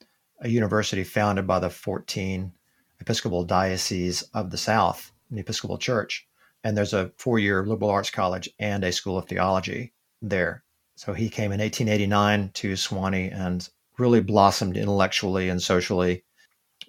a 0.40 0.49
university 0.49 1.04
founded 1.04 1.47
by 1.47 1.61
the 1.61 1.70
14 1.70 2.52
Episcopal 3.00 3.44
dioceses 3.44 4.25
of 4.35 4.50
the 4.50 4.59
South, 4.59 5.12
the 5.30 5.40
Episcopal 5.40 5.78
Church, 5.78 6.26
and 6.64 6.76
there's 6.76 6.92
a 6.92 7.12
four-year 7.18 7.64
liberal 7.64 7.90
arts 7.90 8.11
college 8.11 8.50
and 8.59 8.82
a 8.82 8.90
school 8.90 9.16
of 9.16 9.28
theology 9.28 9.92
there. 10.20 10.64
So 10.97 11.12
he 11.12 11.30
came 11.30 11.52
in 11.52 11.61
1889 11.61 12.50
to 12.54 12.73
Sewanee 12.73 13.32
and 13.32 13.66
really 13.97 14.20
blossomed 14.20 14.76
intellectually 14.76 15.49
and 15.49 15.62
socially, 15.62 16.25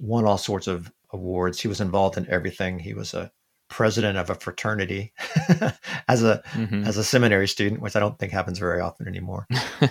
won 0.02 0.26
all 0.26 0.38
sorts 0.38 0.68
of 0.68 0.92
awards. 1.12 1.62
He 1.62 1.68
was 1.68 1.80
involved 1.80 2.18
in 2.18 2.30
everything. 2.30 2.80
He 2.80 2.94
was 2.94 3.14
a 3.14 3.32
president 3.70 4.18
of 4.18 4.30
a 4.30 4.36
fraternity 4.36 5.14
as 6.10 6.24
a 6.24 6.44
mm-hmm. 6.52 6.84
as 6.84 6.98
a 6.98 7.04
seminary 7.04 7.48
student, 7.48 7.82
which 7.82 7.96
I 7.96 8.00
don't 8.00 8.20
think 8.20 8.34
happens 8.34 8.60
very 8.60 8.82
often 8.82 9.08
anymore. 9.08 9.48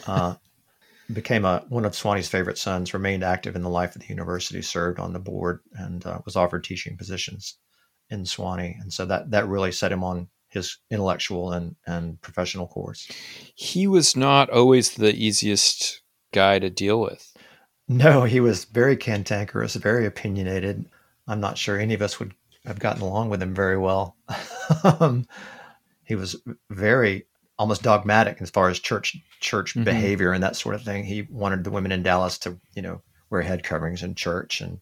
uh, 0.07 0.35
became 1.13 1.45
a 1.45 1.65
one 1.69 1.85
of 1.85 1.93
Sewanee's 1.93 2.29
favorite 2.29 2.59
sons. 2.59 2.93
Remained 2.93 3.25
active 3.25 3.57
in 3.57 3.63
the 3.63 3.71
life 3.71 3.95
of 3.95 4.03
the 4.03 4.09
university. 4.09 4.63
Served 4.63 4.99
on 4.99 5.13
the 5.13 5.19
board 5.19 5.61
and 5.75 6.05
uh, 6.05 6.19
was 6.25 6.37
offered 6.37 6.65
teaching 6.65 6.97
positions 6.97 7.57
in 8.11 8.25
Sewanee, 8.25 8.81
and 8.81 8.93
so 8.93 9.07
that 9.07 9.31
that 9.31 9.49
really 9.49 9.73
set 9.73 9.93
him 9.93 10.05
on 10.05 10.29
his 10.49 10.79
intellectual 10.91 11.53
and 11.53 11.77
and 11.87 12.21
professional 12.21 12.67
course. 12.67 13.09
He 13.55 13.87
was 13.87 14.17
not 14.17 14.51
always 14.51 14.91
the 14.91 15.15
easiest 15.15 16.03
guy 16.33 16.59
to 16.59 16.69
deal 16.71 17.01
with. 17.01 17.30
No, 17.91 18.23
he 18.23 18.39
was 18.39 18.67
very 18.67 18.97
cantankerous, 18.97 19.75
very 19.75 20.07
opinionated. 20.07 20.89
I'm 21.27 21.41
not 21.41 21.59
sure 21.59 21.77
any 21.77 21.93
of 21.93 22.03
us 22.03 22.21
would 22.21 22.33
have 22.65 22.79
gotten 22.79 23.03
along 23.03 23.31
with 23.31 23.43
him 23.43 23.53
very 23.53 23.77
well. 23.77 24.17
um, 24.85 25.27
he 26.05 26.15
was 26.15 26.37
very 26.71 27.27
almost 27.59 27.83
dogmatic 27.83 28.41
as 28.41 28.49
far 28.49 28.69
as 28.69 28.79
church 28.79 29.17
church 29.41 29.73
mm-hmm. 29.73 29.83
behavior 29.83 30.31
and 30.33 30.41
that 30.41 30.55
sort 30.55 30.77
of 30.77 30.83
thing. 30.83 31.03
He 31.03 31.23
wanted 31.23 31.65
the 31.65 31.73
women 31.73 31.91
in 31.91 32.05
Dallas 32.05 32.39
to 32.39 32.61
you 32.77 32.83
know 32.83 33.03
wear 33.29 33.43
head 33.43 33.65
coverings 33.65 34.05
in 34.05 34.15
church, 34.15 34.61
and 34.61 34.79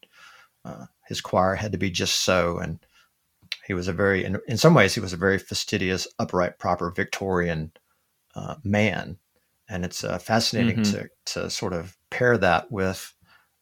uh, 0.67 0.85
his 1.07 1.23
choir 1.23 1.55
had 1.55 1.73
to 1.73 1.79
be 1.79 1.91
just 1.91 2.25
so. 2.25 2.59
And 2.59 2.79
he 3.67 3.73
was 3.73 3.88
a 3.88 3.95
very 3.95 4.23
in, 4.23 4.38
in 4.47 4.59
some 4.59 4.75
ways 4.75 4.95
he 4.95 5.00
was 5.00 5.15
a 5.15 5.17
very 5.17 5.38
fastidious, 5.38 6.07
upright, 6.19 6.59
proper 6.59 6.91
Victorian 6.91 7.73
uh, 8.35 8.57
man. 8.62 9.17
And 9.67 9.87
it's 9.87 10.05
uh, 10.05 10.19
fascinating 10.19 10.81
mm-hmm. 10.83 10.93
to 10.93 11.11
to 11.33 11.49
sort 11.49 11.73
of 11.73 11.98
pair 12.11 12.38
that 12.38 12.71
with 12.71 13.15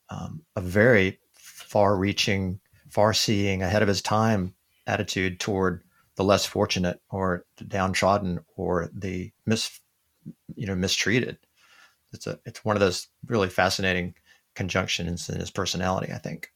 um, 0.09 0.43
a 0.55 0.61
very 0.61 1.19
far-reaching 1.35 2.61
far 2.91 3.12
seeing, 3.12 3.62
ahead 3.62 3.83
of 3.83 3.88
his 3.88 4.00
time 4.00 4.55
attitude 4.87 5.41
toward 5.41 5.83
the 6.17 6.25
less 6.25 6.47
fortunate 6.47 7.00
or 7.11 7.45
the 7.59 7.65
downtrodden 7.65 8.41
or 8.57 8.88
the 8.95 9.31
mis, 9.45 9.81
you 10.55 10.67
know, 10.67 10.75
mistreated. 10.75 11.38
It's 12.12 12.26
a 12.26 12.38
it's 12.47 12.65
one 12.65 12.76
of 12.76 12.81
those 12.81 13.09
really 13.26 13.49
fascinating 13.49 14.15
conjunctions 14.55 15.29
in 15.29 15.38
his 15.38 15.50
personality, 15.50 16.12
I 16.12 16.19
think. 16.19 16.50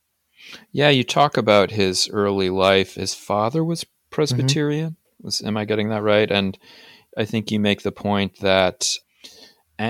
Yeah, 0.73 0.89
you 0.89 1.05
talk 1.05 1.37
about 1.37 1.71
his 1.71 2.09
early 2.09 2.49
life. 2.49 2.95
His 2.95 3.15
father 3.15 3.63
was 3.63 3.85
Presbyterian. 4.11 4.93
Mm-hmm. 4.93 5.25
Was 5.27 5.43
am 5.43 5.57
I 5.57 5.67
getting 5.67 5.91
that 5.91 6.03
right? 6.03 6.31
And 6.31 6.59
I 7.19 7.27
think 7.27 7.51
you 7.51 7.61
make 7.61 7.83
the 7.83 7.93
point 7.93 8.41
that 8.41 8.97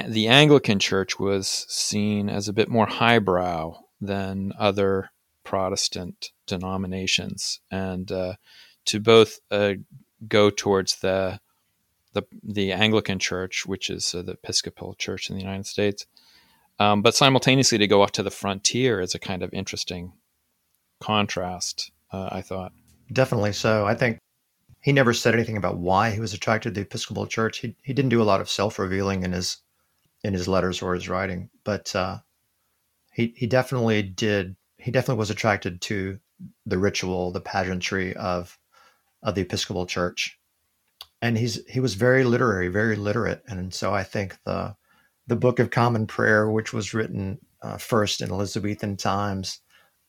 the 0.08 0.28
Anglican 0.28 0.78
Church 0.78 1.18
was 1.18 1.66
seen 1.68 2.28
as 2.28 2.48
a 2.48 2.52
bit 2.52 2.68
more 2.68 2.86
highbrow 2.86 3.76
than 4.00 4.52
other 4.58 5.10
Protestant 5.42 6.30
denominations, 6.46 7.60
and 7.70 8.10
uh, 8.12 8.34
to 8.84 9.00
both 9.00 9.40
uh, 9.50 9.74
go 10.28 10.50
towards 10.50 11.00
the, 11.00 11.40
the 12.12 12.22
the 12.42 12.72
Anglican 12.72 13.18
Church, 13.18 13.66
which 13.66 13.90
is 13.90 14.14
uh, 14.14 14.22
the 14.22 14.32
Episcopal 14.32 14.94
Church 14.94 15.28
in 15.28 15.36
the 15.36 15.42
United 15.42 15.66
States, 15.66 16.06
um, 16.78 17.02
but 17.02 17.16
simultaneously 17.16 17.78
to 17.78 17.88
go 17.88 18.02
off 18.02 18.12
to 18.12 18.22
the 18.22 18.30
frontier 18.30 19.00
is 19.00 19.14
a 19.14 19.18
kind 19.18 19.42
of 19.42 19.52
interesting 19.52 20.12
contrast. 21.00 21.90
Uh, 22.12 22.28
I 22.30 22.42
thought 22.42 22.72
definitely 23.12 23.54
so. 23.54 23.86
I 23.86 23.96
think 23.96 24.18
he 24.82 24.92
never 24.92 25.12
said 25.12 25.34
anything 25.34 25.56
about 25.56 25.78
why 25.78 26.10
he 26.10 26.20
was 26.20 26.32
attracted 26.32 26.74
to 26.74 26.80
the 26.80 26.86
Episcopal 26.86 27.26
Church. 27.26 27.58
He 27.58 27.74
he 27.82 27.92
didn't 27.92 28.10
do 28.10 28.22
a 28.22 28.30
lot 28.30 28.40
of 28.40 28.48
self 28.48 28.78
revealing 28.78 29.24
in 29.24 29.32
his 29.32 29.58
in 30.22 30.34
his 30.34 30.48
letters 30.48 30.82
or 30.82 30.94
his 30.94 31.08
writing, 31.08 31.50
but 31.64 31.94
uh, 31.94 32.18
he 33.12 33.34
he 33.36 33.46
definitely 33.46 34.02
did 34.02 34.56
he 34.78 34.90
definitely 34.90 35.18
was 35.18 35.30
attracted 35.30 35.80
to 35.82 36.18
the 36.66 36.78
ritual, 36.78 37.32
the 37.32 37.40
pageantry 37.40 38.14
of 38.16 38.58
of 39.22 39.34
the 39.34 39.42
Episcopal 39.42 39.86
Church, 39.86 40.38
and 41.22 41.36
he's 41.36 41.64
he 41.66 41.80
was 41.80 41.94
very 41.94 42.24
literary, 42.24 42.68
very 42.68 42.96
literate, 42.96 43.42
and 43.46 43.72
so 43.72 43.94
I 43.94 44.02
think 44.02 44.38
the 44.44 44.76
the 45.26 45.36
Book 45.36 45.58
of 45.58 45.70
Common 45.70 46.06
Prayer, 46.06 46.50
which 46.50 46.72
was 46.72 46.94
written 46.94 47.38
uh, 47.62 47.76
first 47.76 48.20
in 48.20 48.30
Elizabethan 48.30 48.96
times, 48.96 49.60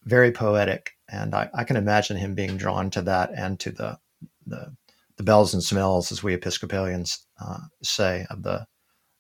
very 0.03 0.32
poetic, 0.32 0.94
and 1.10 1.36
I, 1.36 1.50
I, 1.53 1.63
can 1.63 1.75
imagine 1.75 2.18
him 2.18 2.34
being 2.34 2.58
drawn 2.58 2.89
to 2.91 3.01
that 3.03 3.32
and 3.36 3.60
to 3.60 3.72
the 3.72 4.00
the, 4.48 4.75
the 5.18 5.24
bells 5.24 5.53
and 5.53 5.62
smells, 5.63 6.12
as 6.12 6.24
we 6.24 6.34
Episcopalians 6.34 7.25
uh, 7.39 7.60
say, 7.84 8.25
of 8.30 8.44
the 8.44 8.65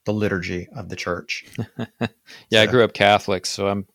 the 0.05 0.13
liturgy 0.13 0.67
of 0.75 0.89
the 0.89 0.95
church. 0.95 1.45
yeah, 1.67 2.07
so, 2.51 2.61
I 2.61 2.65
grew 2.65 2.83
up 2.83 2.93
Catholic, 2.93 3.45
so 3.45 3.67
I'm 3.67 3.85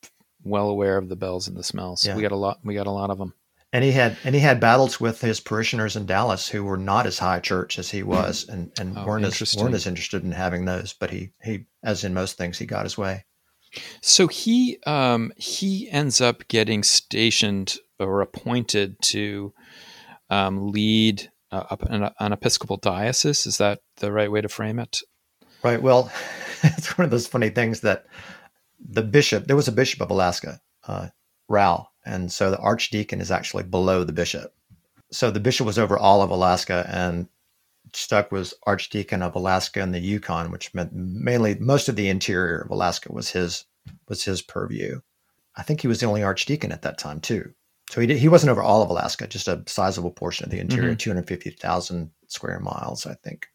well 0.44 0.68
aware 0.68 0.96
of 0.96 1.08
the 1.08 1.16
bells 1.16 1.48
and 1.48 1.56
the 1.56 1.62
smells. 1.62 2.06
Yeah. 2.06 2.16
We 2.16 2.22
got 2.22 2.32
a 2.32 2.36
lot. 2.36 2.58
We 2.62 2.75
got 2.75 2.86
a 2.86 2.92
lot 2.92 3.10
of 3.10 3.18
them. 3.18 3.34
And 3.72 3.84
he 3.84 3.92
had 3.92 4.16
and 4.25 4.34
he 4.34 4.40
had 4.40 4.60
battles 4.60 5.00
with 5.00 5.20
his 5.20 5.40
parishioners 5.40 5.96
in 5.96 6.06
Dallas 6.06 6.48
who 6.48 6.64
were 6.64 6.78
not 6.78 7.06
as 7.06 7.18
high 7.18 7.40
church 7.40 7.78
as 7.78 7.90
he 7.90 8.02
was, 8.02 8.48
and 8.48 8.72
and 8.78 8.96
oh, 8.96 9.04
weren't 9.04 9.25
as 9.25 9.56
weren't 9.56 9.75
as 9.75 9.86
interested 9.86 10.22
in 10.22 10.32
having 10.32 10.64
those. 10.64 10.92
But 10.92 11.10
he 11.10 11.32
he, 11.42 11.66
as 11.82 12.04
in 12.04 12.14
most 12.14 12.38
things, 12.38 12.58
he 12.58 12.64
got 12.64 12.84
his 12.84 12.96
way. 12.96 13.25
So 14.00 14.28
he 14.28 14.78
um, 14.86 15.32
he 15.36 15.90
ends 15.90 16.20
up 16.20 16.46
getting 16.48 16.84
stationed 16.84 17.76
or 17.98 18.20
appointed 18.20 19.00
to 19.02 19.52
um, 20.30 20.70
lead 20.70 21.30
uh, 21.50 21.76
an, 21.88 22.10
an 22.18 22.32
Episcopal 22.32 22.76
diocese. 22.76 23.46
Is 23.46 23.58
that 23.58 23.80
the 23.96 24.12
right 24.12 24.30
way 24.30 24.40
to 24.40 24.48
frame 24.48 24.78
it? 24.78 25.00
Right. 25.66 25.82
Well, 25.82 26.12
it's 26.62 26.96
one 26.96 27.04
of 27.04 27.11
those 27.11 27.26
funny 27.26 27.50
things 27.50 27.80
that 27.80 28.06
the 28.78 29.02
bishop, 29.02 29.46
there 29.46 29.56
was 29.56 29.68
a 29.68 29.73
bishop 29.73 30.00
of 30.00 30.11
Alaska, 30.11 30.61
uh, 30.87 31.08
Rowe, 31.49 31.88
and 32.04 32.30
so 32.30 32.50
the 32.50 32.58
archdeacon 32.58 33.20
is 33.20 33.30
actually 33.30 33.64
below 33.64 34.04
the 34.04 34.12
bishop. 34.12 34.54
So 35.11 35.30
the 35.30 35.40
bishop 35.40 35.66
was 35.66 35.78
over 35.78 35.99
all 35.99 36.23
of 36.23 36.30
Alaska, 36.30 36.88
and 36.88 37.28
Stuck 37.92 38.30
was 38.30 38.54
archdeacon 38.64 39.23
of 39.23 39.35
Alaska 39.35 39.80
and 39.80 39.94
the 39.94 40.00
Yukon, 40.00 40.50
which 40.50 40.73
meant 40.75 40.92
mainly 40.92 41.56
most 41.56 41.88
of 41.88 41.96
the 41.96 42.08
interior 42.08 42.58
of 42.58 42.70
Alaska 42.70 43.12
was 43.12 43.30
his 43.30 43.64
was 44.08 44.25
his 44.25 44.42
purview. 44.42 45.00
I 45.56 45.62
think 45.62 45.80
he 45.80 45.88
was 45.88 46.00
the 46.00 46.06
only 46.06 46.23
archdeacon 46.23 46.73
at 46.73 46.82
that 46.82 46.99
time 46.99 47.20
too. 47.20 47.54
So 47.90 48.00
he 48.00 48.06
did, 48.06 48.18
he 48.18 48.28
wasn't 48.28 48.50
over 48.50 48.62
all 48.62 48.82
of 48.82 48.90
Alaska, 48.90 49.28
just 49.28 49.49
a 49.49 49.62
sizable 49.66 50.11
portion 50.11 50.44
of 50.44 50.50
the 50.50 50.58
interior, 50.58 50.90
mm-hmm. 50.90 50.96
two 50.96 51.11
hundred 51.11 51.28
fifty 51.28 51.50
thousand 51.50 52.11
square 52.28 52.61
miles, 52.61 53.06
I 53.06 53.14
think. 53.14 53.49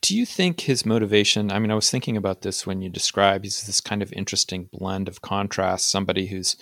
Do 0.00 0.16
you 0.16 0.24
think 0.24 0.60
his 0.60 0.86
motivation? 0.86 1.50
I 1.50 1.58
mean, 1.58 1.70
I 1.70 1.74
was 1.74 1.90
thinking 1.90 2.16
about 2.16 2.42
this 2.42 2.66
when 2.66 2.80
you 2.80 2.88
describe 2.88 3.44
he's 3.44 3.66
this 3.66 3.80
kind 3.80 4.02
of 4.02 4.12
interesting 4.12 4.68
blend 4.72 5.08
of 5.08 5.22
contrast. 5.22 5.90
Somebody 5.90 6.26
who's 6.28 6.56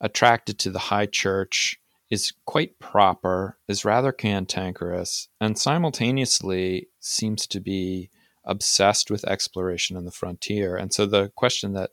attracted 0.00 0.58
to 0.60 0.70
the 0.70 0.78
high 0.78 1.06
church, 1.06 1.80
is 2.10 2.32
quite 2.44 2.78
proper, 2.78 3.58
is 3.68 3.84
rather 3.84 4.12
cantankerous, 4.12 5.28
and 5.40 5.58
simultaneously 5.58 6.88
seems 7.00 7.46
to 7.48 7.60
be 7.60 8.10
obsessed 8.44 9.10
with 9.10 9.24
exploration 9.24 9.96
in 9.96 10.04
the 10.04 10.12
frontier. 10.12 10.76
And 10.76 10.92
so 10.92 11.04
the 11.04 11.32
question 11.34 11.72
that 11.72 11.90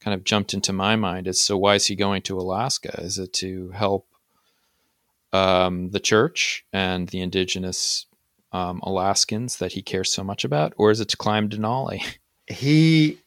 kind 0.00 0.14
of 0.14 0.24
jumped 0.24 0.52
into 0.52 0.72
my 0.72 0.96
mind 0.96 1.26
is 1.26 1.40
so 1.40 1.56
why 1.56 1.76
is 1.76 1.86
he 1.86 1.96
going 1.96 2.22
to 2.22 2.38
Alaska? 2.38 3.00
Is 3.00 3.18
it 3.18 3.32
to 3.34 3.70
help 3.70 4.06
um, 5.32 5.90
the 5.90 6.00
church 6.00 6.64
and 6.72 7.08
the 7.08 7.20
indigenous 7.20 8.06
um, 8.52 8.80
Alaskans 8.82 9.58
that 9.58 9.72
he 9.72 9.82
cares 9.82 10.12
so 10.12 10.24
much 10.24 10.44
about, 10.44 10.72
or 10.76 10.90
is 10.90 11.00
it 11.00 11.08
to 11.08 11.16
climb 11.16 11.48
Denali? 11.48 12.02
He 12.50 13.18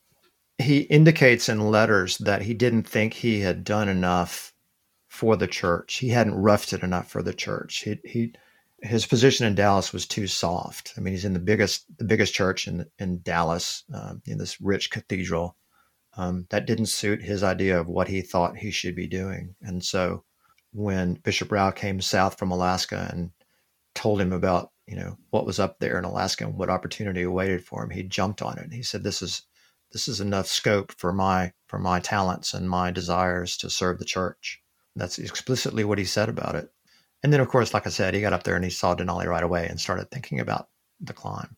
he 0.58 0.80
indicates 0.80 1.48
in 1.48 1.70
letters 1.70 2.18
that 2.18 2.42
he 2.42 2.56
didn't 2.56 2.88
think 2.88 3.14
he 3.14 3.42
had 3.42 3.64
done 3.64 3.88
enough 3.88 4.52
for 5.10 5.36
the 5.36 5.46
church. 5.46 5.98
He 5.98 6.10
hadn't 6.10 6.34
roughed 6.34 6.74
it 6.74 6.82
enough 6.82 7.12
for 7.12 7.22
the 7.22 7.34
church. 7.34 7.84
He, 7.84 8.00
he 8.04 8.34
his 8.82 9.06
position 9.06 9.46
in 9.46 9.54
Dallas 9.54 9.94
was 9.94 10.08
too 10.08 10.26
soft. 10.26 10.94
I 10.98 11.02
mean, 11.02 11.14
he's 11.14 11.26
in 11.26 11.34
the 11.34 11.40
biggest 11.40 11.86
the 11.98 12.06
biggest 12.06 12.34
church 12.34 12.68
in 12.68 12.86
in 12.98 13.22
Dallas, 13.22 13.84
uh, 13.94 14.16
in 14.26 14.38
this 14.38 14.60
rich 14.60 14.90
cathedral. 14.90 15.56
Um, 16.18 16.46
that 16.50 16.66
didn't 16.66 16.88
suit 16.88 17.22
his 17.22 17.44
idea 17.44 17.80
of 17.80 17.88
what 17.88 18.08
he 18.08 18.22
thought 18.22 18.58
he 18.58 18.72
should 18.72 18.96
be 18.96 19.08
doing. 19.08 19.56
And 19.62 19.84
so, 19.84 20.24
when 20.74 21.14
Bishop 21.16 21.52
Rowe 21.52 21.72
came 21.72 22.02
south 22.02 22.38
from 22.38 22.52
Alaska 22.52 23.10
and 23.14 23.32
told 23.96 24.22
him 24.22 24.34
about 24.34 24.72
you 24.88 24.96
know 24.96 25.18
what 25.30 25.46
was 25.46 25.60
up 25.60 25.80
there 25.80 25.98
in 25.98 26.04
Alaska 26.04 26.46
and 26.46 26.58
what 26.58 26.70
opportunity 26.70 27.24
awaited 27.24 27.64
for 27.66 27.84
him, 27.84 27.90
he 27.90 28.04
jumped 28.04 28.42
on 28.42 28.58
it. 28.58 28.72
He 28.72 28.84
said, 28.84 29.04
"This 29.04 29.22
is 29.22 29.44
this 29.92 30.08
is 30.08 30.22
enough 30.22 30.48
scope 30.48 30.92
for 30.98 31.14
my 31.14 31.54
for 31.68 31.80
my 31.80 32.00
talents 32.00 32.54
and 32.54 32.70
my 32.70 32.92
desires 32.92 33.58
to 33.58 33.70
serve 33.70 34.00
the 34.00 34.06
church." 34.06 34.62
That's 34.96 35.20
explicitly 35.20 35.84
what 35.84 35.98
he 35.98 36.06
said 36.06 36.30
about 36.30 36.56
it. 36.56 36.70
And 37.24 37.32
then, 37.32 37.40
of 37.40 37.50
course, 37.50 37.74
like 37.74 37.88
I 37.88 37.92
said, 37.92 38.14
he 38.14 38.22
got 38.22 38.34
up 38.34 38.44
there 38.44 38.56
and 38.56 38.66
he 38.66 38.72
saw 38.72 38.96
Denali 38.96 39.26
right 39.26 39.44
away 39.44 39.68
and 39.68 39.80
started 39.80 40.10
thinking 40.10 40.40
about 40.40 40.70
the 41.00 41.14
climb. 41.14 41.56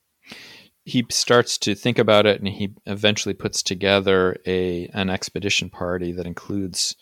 He 0.86 1.06
starts 1.10 1.58
to 1.60 1.76
think 1.76 1.98
about 1.98 2.26
it, 2.26 2.40
and 2.40 2.48
he 2.48 2.74
eventually 2.86 3.34
puts 3.34 3.64
together 3.64 4.38
a 4.46 4.88
an 4.94 5.10
expedition 5.10 5.70
party 5.70 6.12
that 6.12 6.28
includes 6.28 6.96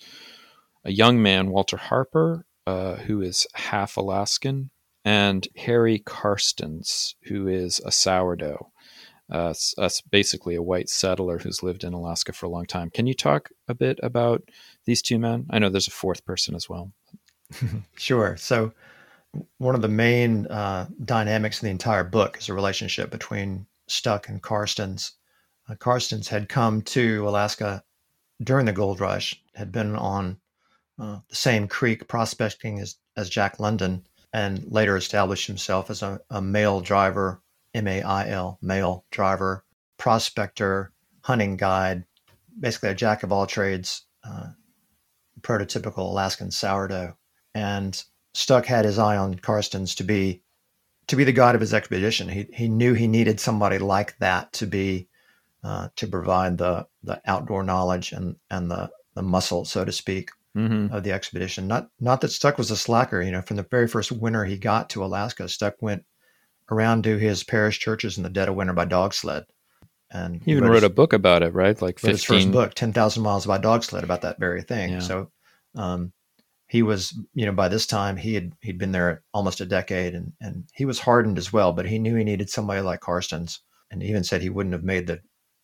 a 0.85 0.91
young 0.91 1.21
man, 1.21 1.49
Walter 1.49 1.77
Harper, 1.77 2.45
uh, 2.67 2.95
who 2.95 3.21
is 3.21 3.47
half 3.53 3.97
Alaskan, 3.97 4.69
and 5.03 5.47
Harry 5.57 5.99
Karstens, 5.99 7.15
who 7.23 7.47
is 7.47 7.79
a 7.85 7.91
sourdough. 7.91 8.71
Uh, 9.31 9.53
basically 10.09 10.55
a 10.55 10.61
white 10.61 10.89
settler 10.89 11.37
who's 11.37 11.63
lived 11.63 11.85
in 11.85 11.93
Alaska 11.93 12.33
for 12.33 12.47
a 12.47 12.49
long 12.49 12.65
time. 12.65 12.89
Can 12.89 13.07
you 13.07 13.13
talk 13.13 13.49
a 13.69 13.73
bit 13.73 13.97
about 14.03 14.43
these 14.85 15.01
two 15.01 15.17
men? 15.17 15.45
I 15.49 15.57
know 15.57 15.69
there's 15.69 15.87
a 15.87 15.91
fourth 15.91 16.25
person 16.25 16.53
as 16.53 16.67
well. 16.67 16.91
sure. 17.95 18.35
So, 18.35 18.73
one 19.57 19.75
of 19.75 19.81
the 19.81 19.87
main 19.87 20.47
uh, 20.47 20.87
dynamics 21.05 21.61
in 21.61 21.67
the 21.67 21.71
entire 21.71 22.03
book 22.03 22.37
is 22.39 22.49
a 22.49 22.53
relationship 22.53 23.09
between 23.09 23.65
Stuck 23.87 24.27
and 24.27 24.43
Karstens. 24.43 25.11
Uh, 25.69 25.75
Karstens 25.75 26.27
had 26.27 26.49
come 26.49 26.81
to 26.81 27.27
Alaska 27.27 27.83
during 28.43 28.65
the 28.65 28.73
gold 28.73 28.99
rush, 28.99 29.41
had 29.55 29.71
been 29.71 29.95
on 29.95 30.37
uh, 30.99 31.19
the 31.29 31.35
same 31.35 31.67
creek 31.67 32.07
prospecting 32.07 32.79
as, 32.79 32.97
as 33.15 33.29
Jack 33.29 33.59
London, 33.59 34.05
and 34.33 34.63
later 34.71 34.95
established 34.95 35.47
himself 35.47 35.89
as 35.89 36.01
a, 36.01 36.19
a 36.29 36.41
mail 36.41 36.81
driver, 36.81 37.41
M 37.73 37.87
A 37.87 38.01
I 38.01 38.29
L, 38.29 38.57
mail 38.61 39.05
driver, 39.11 39.63
prospector, 39.97 40.91
hunting 41.21 41.57
guide, 41.57 42.05
basically 42.59 42.89
a 42.89 42.95
jack 42.95 43.23
of 43.23 43.31
all 43.31 43.45
trades, 43.45 44.05
uh, 44.23 44.49
prototypical 45.41 46.09
Alaskan 46.09 46.51
sourdough 46.51 47.15
and 47.53 48.03
Stuck 48.33 48.65
had 48.65 48.85
his 48.85 48.97
eye 48.97 49.17
on 49.17 49.35
Karstens 49.35 49.95
to 49.95 50.03
be 50.03 50.41
to 51.07 51.15
be 51.15 51.25
the 51.25 51.33
god 51.33 51.55
of 51.55 51.61
his 51.61 51.73
expedition. 51.73 52.29
He 52.29 52.47
he 52.53 52.69
knew 52.69 52.93
he 52.93 53.07
needed 53.07 53.39
somebody 53.39 53.77
like 53.77 54.17
that 54.19 54.53
to 54.53 54.65
be 54.65 55.09
uh, 55.63 55.89
to 55.97 56.07
provide 56.07 56.57
the 56.57 56.87
the 57.03 57.21
outdoor 57.25 57.63
knowledge 57.63 58.13
and 58.13 58.37
and 58.49 58.71
the 58.71 58.89
the 59.15 59.21
muscle, 59.21 59.65
so 59.65 59.83
to 59.83 59.91
speak, 59.91 60.29
mm-hmm. 60.57 60.93
of 60.93 61.03
the 61.03 61.11
expedition. 61.11 61.67
Not 61.67 61.89
not 61.99 62.21
that 62.21 62.31
Stuck 62.31 62.57
was 62.57 62.71
a 62.71 62.77
slacker. 62.77 63.21
You 63.21 63.31
know, 63.31 63.41
from 63.41 63.57
the 63.57 63.67
very 63.69 63.87
first 63.87 64.11
winter 64.11 64.45
he 64.45 64.57
got 64.57 64.89
to 64.91 65.03
Alaska, 65.03 65.47
Stuck 65.47 65.81
went 65.81 66.03
around 66.69 67.03
to 67.03 67.17
his 67.17 67.43
parish 67.43 67.79
churches 67.79 68.17
in 68.17 68.23
the 68.23 68.29
dead 68.29 68.49
of 68.49 68.55
winter 68.55 68.73
by 68.73 68.85
dog 68.85 69.13
sled. 69.13 69.45
And 70.11 70.41
he 70.43 70.51
even 70.51 70.65
wrote, 70.65 70.75
his, 70.75 70.83
a 70.83 70.89
book 70.89 71.13
about 71.13 71.41
it, 71.41 71.53
right? 71.53 71.81
Like 71.81 71.99
15... 71.99 72.11
his 72.11 72.23
first 72.23 72.51
book, 72.51 72.73
Ten 72.73 72.91
Thousand 72.91 73.23
Miles 73.23 73.45
by 73.45 73.57
Dog 73.57 73.83
Sled, 73.83 74.03
about 74.03 74.21
that 74.21 74.39
very 74.39 74.61
thing. 74.61 74.91
Yeah. 74.93 74.99
So 74.99 75.31
um, 75.75 76.11
he 76.67 76.83
was, 76.83 77.17
you 77.33 77.45
know, 77.45 77.53
by 77.53 77.69
this 77.69 77.85
time 77.87 78.17
he 78.17 78.33
had 78.33 78.51
he'd 78.61 78.77
been 78.77 78.91
there 78.91 79.23
almost 79.33 79.61
a 79.61 79.65
decade, 79.65 80.13
and 80.13 80.33
and 80.41 80.65
he 80.73 80.83
was 80.83 80.99
hardened 80.99 81.37
as 81.37 81.53
well. 81.53 81.71
But 81.71 81.85
he 81.85 81.97
knew 81.97 82.15
he 82.15 82.25
needed 82.25 82.49
somebody 82.49 82.81
like 82.81 82.99
Karstens, 82.99 83.59
and 83.89 84.01
he 84.01 84.09
even 84.09 84.25
said 84.25 84.41
he 84.41 84.49
wouldn't 84.49 84.73
have 84.73 84.83
made 84.83 85.07
the 85.07 85.21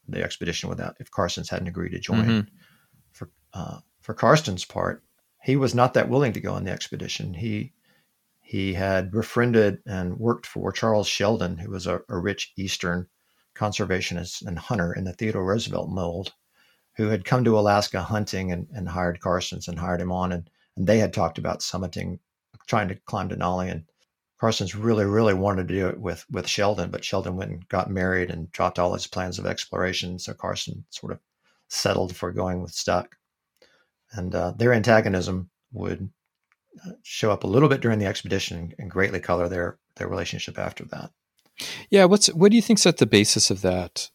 the 0.07 0.23
expedition 0.23 0.69
without 0.69 0.95
if 0.99 1.11
Karstens 1.11 1.49
hadn't 1.49 1.67
agreed 1.67 1.91
to 1.91 1.99
join. 1.99 2.25
Mm-hmm. 2.25 2.55
For 3.11 3.29
uh, 3.53 3.79
for 4.07 4.13
Karstens' 4.13 4.65
part, 4.65 5.03
he 5.43 5.57
was 5.57 5.75
not 5.75 5.93
that 5.93 6.07
willing 6.07 6.31
to 6.31 6.39
go 6.39 6.53
on 6.53 6.63
the 6.63 6.71
expedition. 6.71 7.33
He 7.33 7.73
he 8.39 8.73
had 8.73 9.11
befriended 9.11 9.79
and 9.85 10.17
worked 10.17 10.45
for 10.45 10.71
Charles 10.71 11.09
Sheldon, 11.09 11.57
who 11.57 11.71
was 11.71 11.87
a, 11.87 11.99
a 12.07 12.17
rich 12.17 12.53
Eastern 12.55 13.09
conservationist 13.53 14.47
and 14.47 14.57
hunter 14.57 14.93
in 14.93 15.03
the 15.03 15.11
Theodore 15.11 15.43
Roosevelt 15.43 15.89
mold, 15.89 16.33
who 16.95 17.07
had 17.07 17.25
come 17.25 17.43
to 17.43 17.59
Alaska 17.59 18.01
hunting 18.01 18.49
and, 18.49 18.69
and 18.71 18.87
hired 18.87 19.19
Karstens 19.19 19.67
and 19.67 19.77
hired 19.77 19.99
him 19.99 20.13
on. 20.13 20.31
And 20.31 20.49
and 20.77 20.87
they 20.87 20.99
had 20.99 21.13
talked 21.13 21.37
about 21.37 21.59
summiting, 21.59 22.19
trying 22.65 22.87
to 22.87 22.95
climb 22.95 23.27
Denali. 23.27 23.69
And 23.69 23.83
Karstens 24.39 24.73
really, 24.73 25.03
really 25.03 25.33
wanted 25.33 25.67
to 25.67 25.73
do 25.73 25.89
it 25.89 25.99
with 25.99 26.25
with 26.31 26.47
Sheldon, 26.47 26.91
but 26.91 27.03
Sheldon 27.03 27.35
went 27.35 27.51
and 27.51 27.67
got 27.67 27.91
married 27.91 28.31
and 28.31 28.49
dropped 28.53 28.79
all 28.79 28.93
his 28.93 29.05
plans 29.05 29.37
of 29.37 29.45
exploration. 29.45 30.17
So 30.17 30.33
Karstens 30.33 30.85
sort 30.91 31.11
of 31.11 31.19
settled 31.67 32.15
for 32.15 32.31
going 32.31 32.61
with 32.61 32.71
Stuck, 32.71 33.17
and 34.13 34.33
uh, 34.33 34.51
their 34.51 34.73
antagonism 34.73 35.49
would 35.71 36.09
uh, 36.85 36.91
show 37.03 37.31
up 37.31 37.43
a 37.43 37.47
little 37.47 37.69
bit 37.69 37.81
during 37.81 37.99
the 37.99 38.05
expedition 38.05 38.73
and 38.77 38.91
greatly 38.91 39.19
color 39.19 39.49
their 39.49 39.77
their 39.95 40.07
relationship 40.07 40.57
after 40.57 40.85
that. 40.85 41.11
Yeah, 41.89 42.05
what's 42.05 42.27
what 42.27 42.51
do 42.51 42.55
you 42.55 42.61
think's 42.61 42.85
at 42.85 42.97
the 42.97 43.05
basis 43.05 43.49
of 43.49 43.61
that? 43.61 44.09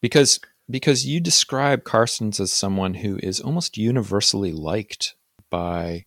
Because 0.00 0.40
because 0.70 1.06
you 1.06 1.20
describe 1.20 1.84
Karstens 1.84 2.40
as 2.40 2.52
someone 2.52 2.94
who 2.94 3.18
is 3.22 3.40
almost 3.40 3.76
universally 3.76 4.52
liked 4.52 5.14
by 5.50 6.06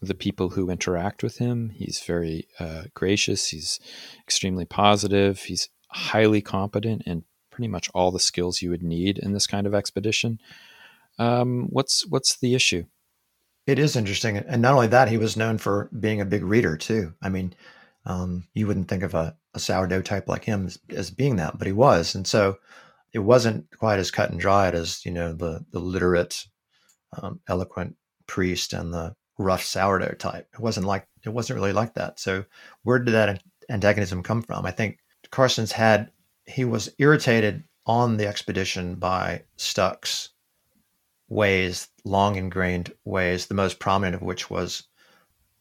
the 0.00 0.14
people 0.14 0.50
who 0.50 0.70
interact 0.70 1.22
with 1.22 1.38
him. 1.38 1.70
He's 1.70 2.02
very 2.04 2.48
uh, 2.58 2.84
gracious. 2.94 3.48
He's 3.48 3.80
extremely 4.22 4.64
positive. 4.64 5.40
He's 5.40 5.68
highly 5.88 6.42
competent 6.42 7.02
in 7.06 7.24
pretty 7.50 7.68
much 7.68 7.88
all 7.94 8.10
the 8.10 8.18
skills 8.18 8.62
you 8.62 8.70
would 8.70 8.82
need 8.82 9.18
in 9.18 9.32
this 9.32 9.46
kind 9.46 9.66
of 9.66 9.74
expedition. 9.74 10.40
Um, 11.18 11.68
what's 11.70 12.06
what's 12.08 12.38
the 12.38 12.54
issue? 12.54 12.84
It 13.66 13.78
is 13.78 13.96
interesting, 13.96 14.36
and 14.36 14.60
not 14.60 14.74
only 14.74 14.88
that, 14.88 15.08
he 15.08 15.18
was 15.18 15.36
known 15.36 15.58
for 15.58 15.88
being 15.98 16.20
a 16.20 16.26
big 16.26 16.44
reader 16.44 16.76
too. 16.76 17.14
I 17.22 17.28
mean, 17.30 17.54
um, 18.04 18.46
you 18.52 18.66
wouldn't 18.66 18.88
think 18.88 19.02
of 19.02 19.14
a, 19.14 19.36
a 19.54 19.58
sourdough 19.58 20.02
type 20.02 20.28
like 20.28 20.44
him 20.44 20.66
as, 20.66 20.78
as, 20.90 21.10
being 21.10 21.36
that, 21.36 21.56
but 21.58 21.66
he 21.66 21.72
was, 21.72 22.14
and 22.14 22.26
so 22.26 22.58
it 23.14 23.20
wasn't 23.20 23.66
quite 23.78 23.98
as 23.98 24.10
cut 24.10 24.30
and 24.30 24.40
dried 24.40 24.74
as 24.74 25.04
you 25.06 25.12
know 25.12 25.32
the 25.32 25.64
the 25.70 25.80
literate, 25.80 26.46
um, 27.22 27.40
eloquent 27.48 27.96
priest 28.26 28.72
and 28.72 28.92
the 28.92 29.14
rough 29.38 29.64
sourdough 29.64 30.16
type. 30.18 30.48
It 30.52 30.60
wasn't 30.60 30.86
like 30.86 31.06
it 31.24 31.30
wasn't 31.30 31.58
really 31.58 31.72
like 31.72 31.94
that. 31.94 32.20
So 32.20 32.44
where 32.82 32.98
did 32.98 33.14
that 33.14 33.42
antagonism 33.68 34.22
come 34.22 34.42
from? 34.42 34.66
I 34.66 34.70
think 34.70 34.98
Karstens 35.30 35.72
had 35.72 36.10
he 36.46 36.64
was 36.64 36.90
irritated 36.98 37.64
on 37.86 38.16
the 38.16 38.26
expedition 38.26 38.96
by 38.96 39.42
Stuck's 39.56 40.30
ways, 41.28 41.88
long 42.04 42.36
ingrained 42.36 42.92
ways, 43.04 43.46
the 43.46 43.54
most 43.54 43.78
prominent 43.78 44.16
of 44.16 44.22
which 44.22 44.50
was 44.50 44.84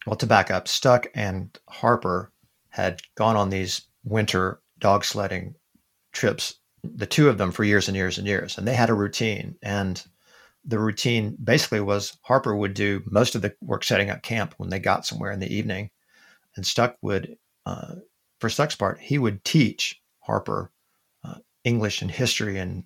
well 0.05 0.15
to 0.17 0.27
back 0.27 0.51
up, 0.51 0.67
Stuck 0.67 1.07
and 1.13 1.57
Harper 1.69 2.31
had 2.69 3.01
gone 3.15 3.35
on 3.35 3.49
these 3.49 3.83
winter 4.03 4.59
dog 4.79 5.05
sledding 5.05 5.55
trips, 6.11 6.55
the 6.83 7.05
two 7.05 7.29
of 7.29 7.37
them 7.37 7.51
for 7.51 7.63
years 7.63 7.87
and 7.87 7.95
years 7.95 8.17
and 8.17 8.27
years, 8.27 8.57
and 8.57 8.67
they 8.67 8.75
had 8.75 8.89
a 8.89 8.93
routine. 8.93 9.55
And 9.61 10.03
the 10.65 10.79
routine 10.79 11.37
basically 11.43 11.79
was 11.79 12.17
Harper 12.21 12.55
would 12.55 12.73
do 12.73 13.01
most 13.05 13.35
of 13.35 13.41
the 13.41 13.55
work 13.61 13.83
setting 13.83 14.09
up 14.09 14.23
camp 14.23 14.55
when 14.57 14.69
they 14.69 14.79
got 14.79 15.05
somewhere 15.05 15.31
in 15.31 15.39
the 15.39 15.53
evening, 15.53 15.89
and 16.55 16.65
Stuck 16.65 16.97
would, 17.01 17.37
uh, 17.65 17.95
for 18.39 18.49
Stuck's 18.49 18.75
part, 18.75 18.99
he 18.99 19.17
would 19.17 19.43
teach 19.43 20.01
Harper 20.19 20.71
uh, 21.23 21.35
English 21.63 22.01
and 22.01 22.11
history 22.11 22.57
and 22.57 22.83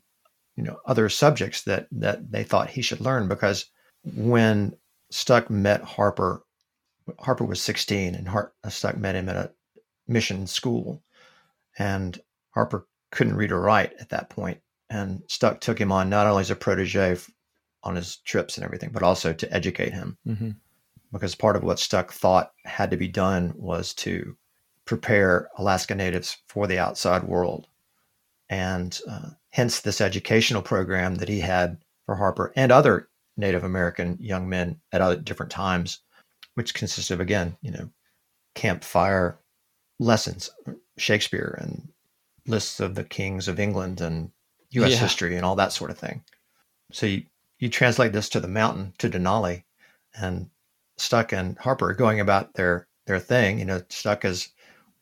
you 0.57 0.63
know 0.63 0.79
other 0.85 1.07
subjects 1.07 1.61
that 1.61 1.87
that 1.91 2.31
they 2.31 2.43
thought 2.43 2.69
he 2.69 2.81
should 2.81 2.99
learn 2.99 3.27
because 3.27 3.67
when 4.15 4.75
Stuck 5.09 5.49
met 5.49 5.81
Harper, 5.81 6.43
Harper 7.19 7.45
was 7.45 7.61
16 7.61 8.15
and 8.15 8.27
uh, 8.27 8.69
Stuck 8.69 8.97
met 8.97 9.15
him 9.15 9.29
at 9.29 9.35
a 9.35 9.51
mission 10.07 10.47
school, 10.47 11.01
and 11.77 12.19
Harper 12.51 12.87
couldn't 13.11 13.35
read 13.35 13.51
or 13.51 13.61
write 13.61 13.93
at 13.99 14.09
that 14.09 14.29
point, 14.29 14.59
and 14.89 15.23
Stuck 15.27 15.61
took 15.61 15.79
him 15.79 15.91
on 15.91 16.09
not 16.09 16.27
only 16.27 16.41
as 16.41 16.51
a 16.51 16.55
protege 16.55 17.17
on 17.83 17.95
his 17.95 18.17
trips 18.17 18.57
and 18.57 18.65
everything, 18.65 18.89
but 18.91 19.03
also 19.03 19.31
to 19.33 19.53
educate 19.53 19.93
him. 19.93 20.17
Mm-hmm. 20.27 20.51
Because 21.13 21.35
part 21.35 21.55
of 21.55 21.63
what 21.63 21.79
Stuck 21.79 22.11
thought 22.11 22.51
had 22.65 22.91
to 22.91 22.97
be 22.97 23.07
done 23.07 23.53
was 23.55 23.93
to 23.95 24.35
prepare 24.83 25.49
Alaska 25.57 25.95
Natives 25.95 26.37
for 26.47 26.67
the 26.67 26.79
outside 26.79 27.23
world. 27.23 27.67
And 28.49 28.99
uh, 29.09 29.29
hence 29.49 29.81
this 29.81 30.01
educational 30.01 30.61
program 30.61 31.15
that 31.15 31.29
he 31.29 31.39
had 31.39 31.77
for 32.05 32.15
Harper 32.15 32.53
and 32.55 32.71
other 32.71 33.09
Native 33.35 33.63
American 33.63 34.17
young 34.19 34.47
men 34.49 34.79
at 34.91 35.01
other 35.01 35.17
different 35.17 35.51
times, 35.51 35.99
which 36.55 36.73
consisted 36.73 37.15
of, 37.15 37.19
again, 37.19 37.57
you 37.61 37.71
know, 37.71 37.89
campfire 38.55 39.39
lessons, 39.99 40.49
Shakespeare 40.97 41.57
and 41.61 41.89
lists 42.47 42.79
of 42.79 42.95
the 42.95 43.03
kings 43.03 43.47
of 43.47 43.59
England 43.59 44.01
and 44.01 44.31
U.S. 44.71 44.91
Yeah. 44.91 44.97
history 44.97 45.35
and 45.35 45.45
all 45.45 45.55
that 45.55 45.73
sort 45.73 45.91
of 45.91 45.97
thing. 45.97 46.23
So 46.91 47.05
you, 47.05 47.23
you 47.59 47.69
translate 47.69 48.13
this 48.13 48.29
to 48.29 48.39
the 48.39 48.47
mountain 48.47 48.93
to 48.99 49.09
Denali, 49.09 49.63
and 50.19 50.49
Stuck 50.97 51.31
and 51.31 51.57
Harper 51.59 51.93
going 51.93 52.19
about 52.19 52.53
their 52.55 52.87
their 53.05 53.19
thing. 53.19 53.59
You 53.59 53.65
know, 53.65 53.81
Stuck 53.89 54.25
is 54.25 54.49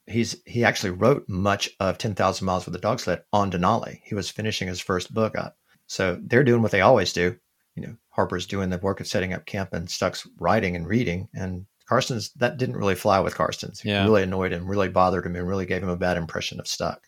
he's 0.07 0.35
he 0.45 0.63
actually 0.63 0.91
wrote 0.91 1.27
much 1.27 1.69
of 1.79 1.97
10,000 1.97 2.45
Miles 2.45 2.65
with 2.65 2.73
the 2.73 2.79
Dog 2.79 2.99
Sled 2.99 3.23
on 3.33 3.51
Denali. 3.51 3.99
He 4.03 4.15
was 4.15 4.29
finishing 4.29 4.67
his 4.67 4.79
first 4.81 5.13
book 5.13 5.37
up. 5.37 5.57
So 5.87 6.19
they're 6.23 6.43
doing 6.43 6.61
what 6.61 6.71
they 6.71 6.81
always 6.81 7.13
do. 7.13 7.35
You 7.75 7.83
know, 7.87 7.95
Harper's 8.09 8.45
doing 8.45 8.69
the 8.69 8.77
work 8.77 8.99
of 8.99 9.07
setting 9.07 9.33
up 9.33 9.45
camp 9.45 9.73
and 9.73 9.89
Stuck's 9.89 10.27
writing 10.39 10.75
and 10.75 10.87
reading. 10.87 11.27
And 11.33 11.65
Karstens, 11.89 12.31
that 12.37 12.57
didn't 12.57 12.77
really 12.77 12.95
fly 12.95 13.19
with 13.19 13.35
Karstens. 13.35 13.81
He 13.81 13.89
Yeah. 13.89 14.03
really 14.05 14.23
annoyed 14.23 14.51
him, 14.51 14.67
really 14.67 14.89
bothered 14.89 15.25
him, 15.25 15.35
and 15.35 15.47
really 15.47 15.65
gave 15.65 15.83
him 15.83 15.89
a 15.89 15.97
bad 15.97 16.17
impression 16.17 16.59
of 16.59 16.67
Stuck. 16.67 17.01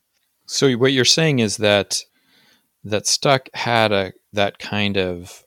So 0.45 0.71
what 0.73 0.93
you're 0.93 1.05
saying 1.05 1.39
is 1.39 1.57
that 1.57 2.03
that 2.83 3.07
Stuck 3.07 3.49
had 3.53 3.91
a 3.91 4.13
that 4.33 4.59
kind 4.59 4.97
of 4.97 5.43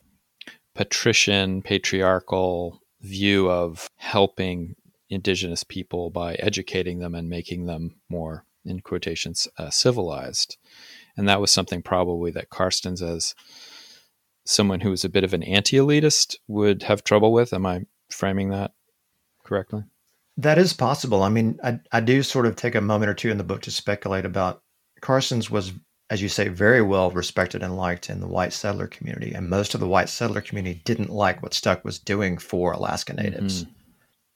patrician 0.75 1.61
patriarchal 1.61 2.81
view 3.01 3.49
of 3.49 3.87
helping 3.97 4.75
indigenous 5.11 5.63
people 5.63 6.09
by 6.09 6.33
educating 6.35 6.99
them 6.99 7.13
and 7.13 7.29
making 7.29 7.65
them 7.65 7.95
more 8.09 8.45
in 8.65 8.79
quotations 8.79 9.47
uh, 9.57 9.69
civilized 9.69 10.57
and 11.17 11.27
that 11.27 11.41
was 11.41 11.51
something 11.51 11.81
probably 11.81 12.31
that 12.31 12.49
Karstens 12.49 13.01
as 13.01 13.35
someone 14.45 14.79
who 14.79 14.89
was 14.89 15.05
a 15.05 15.09
bit 15.09 15.23
of 15.23 15.33
an 15.33 15.43
anti-elitist 15.43 16.35
would 16.47 16.83
have 16.83 17.03
trouble 17.03 17.31
with 17.31 17.53
am 17.53 17.65
i 17.65 17.81
framing 18.09 18.49
that 18.49 18.71
correctly 19.43 19.83
That 20.37 20.57
is 20.57 20.73
possible. 20.73 21.23
I 21.23 21.29
mean, 21.29 21.59
I, 21.63 21.79
I 21.91 21.99
do 21.99 22.23
sort 22.23 22.45
of 22.45 22.55
take 22.55 22.75
a 22.75 22.81
moment 22.81 23.09
or 23.09 23.13
two 23.13 23.29
in 23.29 23.37
the 23.37 23.43
book 23.43 23.61
to 23.63 23.71
speculate 23.71 24.25
about 24.25 24.63
Karstens 25.01 25.49
was, 25.49 25.73
as 26.09 26.21
you 26.21 26.29
say, 26.29 26.47
very 26.47 26.81
well 26.81 27.11
respected 27.11 27.61
and 27.61 27.75
liked 27.75 28.09
in 28.09 28.21
the 28.21 28.27
white 28.27 28.53
settler 28.53 28.87
community. 28.87 29.33
And 29.33 29.49
most 29.49 29.73
of 29.73 29.79
the 29.79 29.87
white 29.87 30.09
settler 30.09 30.41
community 30.41 30.81
didn't 30.85 31.09
like 31.09 31.43
what 31.43 31.53
Stuck 31.53 31.83
was 31.83 31.99
doing 31.99 32.37
for 32.37 32.71
Alaska 32.71 33.13
Natives. 33.13 33.65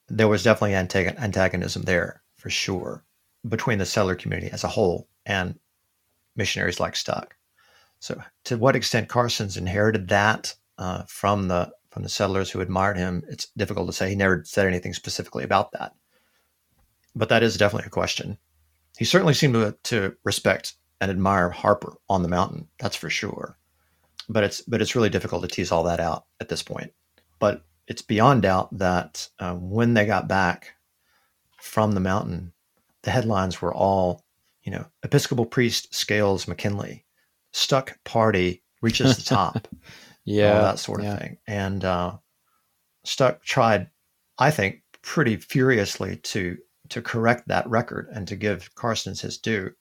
There 0.07 0.27
was 0.27 0.43
definitely 0.43 0.75
antagonism 0.75 1.83
there 1.83 2.21
for 2.35 2.49
sure 2.49 3.03
between 3.47 3.79
the 3.79 3.85
settler 3.85 4.15
community 4.15 4.51
as 4.51 4.63
a 4.63 4.69
whole 4.69 5.07
and 5.25 5.57
missionaries 6.35 6.79
like 6.79 6.95
Stuck. 6.95 7.35
So, 7.99 8.21
to 8.45 8.57
what 8.57 8.75
extent 8.75 9.09
Karstens 9.09 9.57
inherited 9.57 10.09
that 10.09 10.55
uh, 10.77 11.03
from 11.07 11.47
the 11.47 11.71
from 11.89 12.03
the 12.03 12.09
settlers 12.09 12.51
who 12.51 12.59
admired 12.59 12.97
him, 12.97 13.23
it's 13.29 13.47
difficult 13.57 13.87
to 13.87 13.93
say. 13.93 14.09
He 14.09 14.15
never 14.15 14.43
said 14.45 14.67
anything 14.67 14.93
specifically 14.93 15.43
about 15.43 15.71
that, 15.71 15.95
but 17.15 17.29
that 17.29 17.41
is 17.41 17.57
definitely 17.57 17.87
a 17.87 17.91
question. 17.91 18.37
He 18.97 19.05
certainly 19.05 19.33
seemed 19.33 19.53
to, 19.53 19.77
to 19.83 20.15
respect 20.23 20.73
and 21.01 21.09
admire 21.09 21.49
Harper 21.49 21.97
on 22.09 22.21
the 22.21 22.29
mountain. 22.29 22.67
That's 22.79 22.95
for 22.95 23.09
sure. 23.09 23.57
But 24.27 24.43
it's 24.43 24.61
but 24.61 24.81
it's 24.81 24.95
really 24.95 25.09
difficult 25.09 25.41
to 25.43 25.47
tease 25.47 25.71
all 25.71 25.83
that 25.83 25.99
out 25.99 26.25
at 26.39 26.49
this 26.49 26.63
point. 26.63 26.91
But 27.39 27.63
it's 27.87 28.01
beyond 28.01 28.43
doubt 28.43 28.77
that 28.77 29.29
uh, 29.39 29.53
when 29.55 29.93
they 29.93 30.05
got 30.05 30.27
back 30.27 30.73
from 31.61 31.91
the 31.91 31.99
mountain, 31.99 32.53
the 33.03 33.11
headlines 33.11 33.61
were 33.61 33.73
all, 33.73 34.23
you 34.63 34.71
know, 34.71 34.85
Episcopal 35.03 35.45
priest 35.45 35.93
scales 35.93 36.47
McKinley, 36.47 37.05
stuck 37.51 37.97
party 38.03 38.63
reaches 38.81 39.17
the 39.17 39.23
top, 39.23 39.67
yeah 40.25 40.55
all 40.55 40.61
that 40.63 40.79
sort 40.79 40.99
of 40.99 41.05
yeah. 41.05 41.17
thing. 41.17 41.37
And 41.47 41.83
uh, 41.83 42.17
Stuck 43.03 43.43
tried, 43.43 43.89
I 44.39 44.51
think, 44.51 44.81
pretty 45.01 45.37
furiously 45.37 46.17
to 46.17 46.57
to 46.89 47.01
correct 47.01 47.47
that 47.47 47.67
record 47.67 48.07
and 48.13 48.27
to 48.27 48.35
give 48.35 48.73
Karstens 48.75 49.21
his 49.21 49.37
due, 49.37 49.71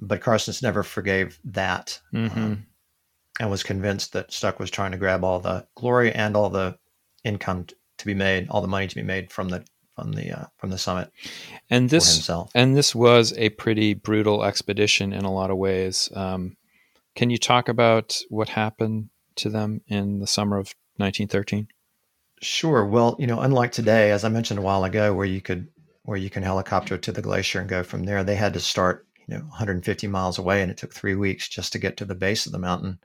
but 0.00 0.20
Karstens 0.20 0.62
never 0.62 0.82
forgave 0.82 1.38
that 1.44 2.00
um, 2.14 2.66
and 3.38 3.50
was 3.50 3.62
convinced 3.62 4.12
that 4.12 4.32
Stuck 4.32 4.58
was 4.58 4.70
trying 4.70 4.92
to 4.92 4.98
grab 4.98 5.24
all 5.24 5.40
the 5.40 5.66
glory 5.74 6.12
and 6.12 6.36
all 6.36 6.48
the 6.48 6.78
income 7.24 7.66
to 7.98 8.06
be 8.06 8.14
made, 8.14 8.48
all 8.48 8.60
the 8.60 8.68
money 8.68 8.88
to 8.88 8.94
be 8.94 9.02
made 9.02 9.30
from 9.32 9.48
the 9.48 9.64
from 9.94 10.12
the 10.12 10.32
uh, 10.32 10.46
from 10.58 10.70
the 10.70 10.78
summit 10.78 11.10
and 11.70 11.90
this. 11.90 12.18
And 12.54 12.76
this 12.76 12.94
was 12.94 13.32
a 13.36 13.50
pretty 13.50 13.94
brutal 13.94 14.44
expedition 14.44 15.12
in 15.12 15.24
a 15.24 15.32
lot 15.32 15.50
of 15.50 15.56
ways. 15.56 16.10
Um, 16.14 16.56
can 17.14 17.30
you 17.30 17.38
talk 17.38 17.68
about 17.68 18.18
what 18.28 18.48
happened 18.48 19.10
to 19.36 19.50
them 19.50 19.82
in 19.86 20.18
the 20.18 20.26
summer 20.26 20.56
of 20.56 20.74
1913? 20.96 21.68
Sure. 22.40 22.84
Well, 22.84 23.16
you 23.18 23.26
know, 23.26 23.40
unlike 23.40 23.72
today, 23.72 24.10
as 24.10 24.24
I 24.24 24.28
mentioned 24.28 24.58
a 24.58 24.62
while 24.62 24.84
ago, 24.84 25.14
where 25.14 25.26
you 25.26 25.40
could 25.40 25.68
where 26.04 26.18
you 26.18 26.30
can 26.30 26.42
helicopter 26.42 26.98
to 26.98 27.12
the 27.12 27.22
glacier 27.22 27.60
and 27.60 27.68
go 27.68 27.84
from 27.84 28.04
there, 28.04 28.24
they 28.24 28.34
had 28.34 28.54
to 28.54 28.60
start, 28.60 29.06
you 29.28 29.36
know, 29.36 29.44
150 29.44 30.08
miles 30.08 30.38
away, 30.38 30.60
and 30.60 30.70
it 30.70 30.76
took 30.76 30.92
three 30.92 31.14
weeks 31.14 31.48
just 31.48 31.72
to 31.72 31.78
get 31.78 31.96
to 31.98 32.04
the 32.04 32.16
base 32.16 32.44
of 32.46 32.52
the 32.52 32.58
mountain. 32.58 32.98